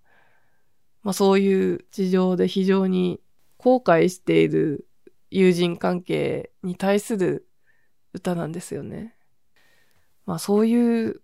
[1.04, 3.20] まあそういう事情で非常に
[3.58, 4.88] 後悔している
[5.30, 7.48] 友人関係に対する
[8.14, 9.16] 歌なんですよね。
[10.26, 11.22] まあそういう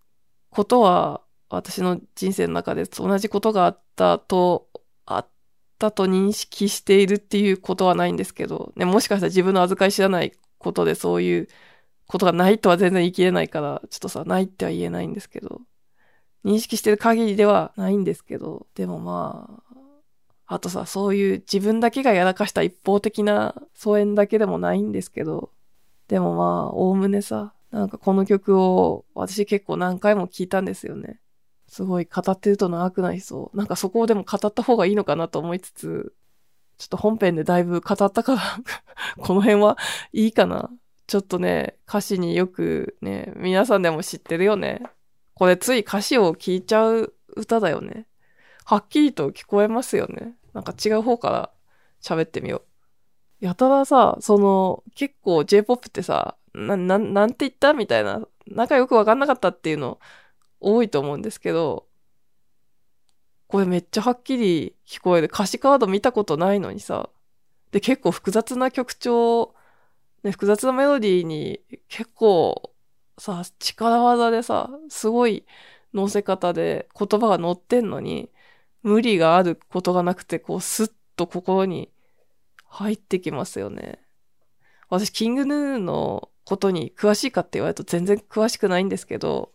[0.49, 4.69] ことは私の人生の中で同じことがあったと、
[5.05, 5.29] あっ
[5.77, 11.47] たと認識しているっていうことはないんですけど、ね、もしかしたら自分の預かり知らないことでそういう
[12.07, 15.61] ことがないとは全然言い切れないから、ちょっとさ、ないっては言えないんですけど、
[16.45, 19.62] 認識してる限りではないんですけど、でもまあ、
[20.45, 25.51] あとさ、そういう自分だけがやらかした一方的な疎遠だけでもないんですけど、
[26.07, 31.19] でもまあ、おおむねさ、なんかこの曲を私結構何回も聴いたんですよね。
[31.67, 33.57] すごい語ってると長くなりそう。
[33.57, 36.13] なんかそこをでも語った方がいいのかなと思いつつ、
[36.77, 38.41] ちょっと本編でだいぶ語ったから
[39.17, 39.77] この辺は
[40.11, 40.69] いいかな。
[41.07, 44.83] ちょっとね、歌詞によくね、皆さんでも知ってるよね。
[45.33, 48.05] これつい歌詞を聴いちゃう歌だよね。
[48.66, 50.36] はっきりと聞こえますよね。
[50.53, 51.51] なんか違う方から
[52.01, 52.64] 喋ってみよ
[53.41, 53.45] う。
[53.45, 59.99] やたらさ、その、結構 J-POP ってさ、な、な、なんて言ったみたいな、仲良くわかんなかったっていうの
[60.59, 61.88] 多いと思うんですけど、
[63.47, 65.28] これめっちゃはっきり聞こえる。
[65.32, 67.09] 歌詞カード見たことないのにさ。
[67.72, 69.53] で、結構複雑な曲調、
[70.24, 71.59] ね、複雑なメロディーに
[71.89, 72.72] 結構
[73.18, 75.45] さ、力技でさ、すごい
[75.93, 78.30] 乗せ方で言葉が乗ってんのに、
[78.84, 81.91] 無理があることがなくて、こう、スッと心に
[82.65, 83.99] 入ってきますよね。
[84.89, 89.53] 私、キングヌーのことに詳しいかって言われると全然詳しくないんですけど、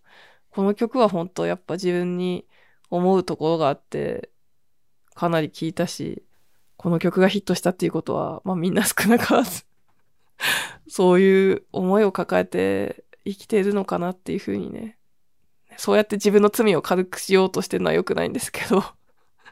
[0.50, 2.46] この曲は本当やっぱ自分に
[2.90, 4.30] 思うところがあって、
[5.14, 6.24] かなり聞いたし、
[6.76, 9.64] この曲がヒットしたっていうことは、まあみんな少なからず
[10.88, 14.96] そういう思いを抱えて生きているのかなっていうふうにね。
[15.76, 18.82] そうやって自分の罪を軽くしようとしてるのは良くないんですけど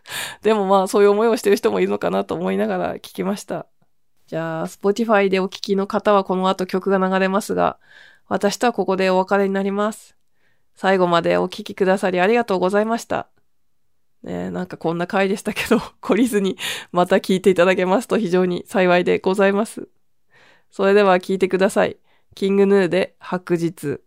[0.42, 3.66] でもまあそういう思いをしてる人もいるのかなと思いながら聞きました。
[4.26, 7.78] じゃあ、Spotify でお聴きの方はこの後曲が流れますが、
[8.26, 10.16] 私とはここでお別れになります。
[10.74, 13.28] 最後までお聴きくださりありがとうございました。
[14.22, 16.58] ねなんかこんな回でしたけど、 懲りずに
[16.90, 19.88] また聞いていただけますと非常に幸いでございます。
[20.70, 21.96] それでは聞いてください。
[22.34, 24.00] キングヌーで白日。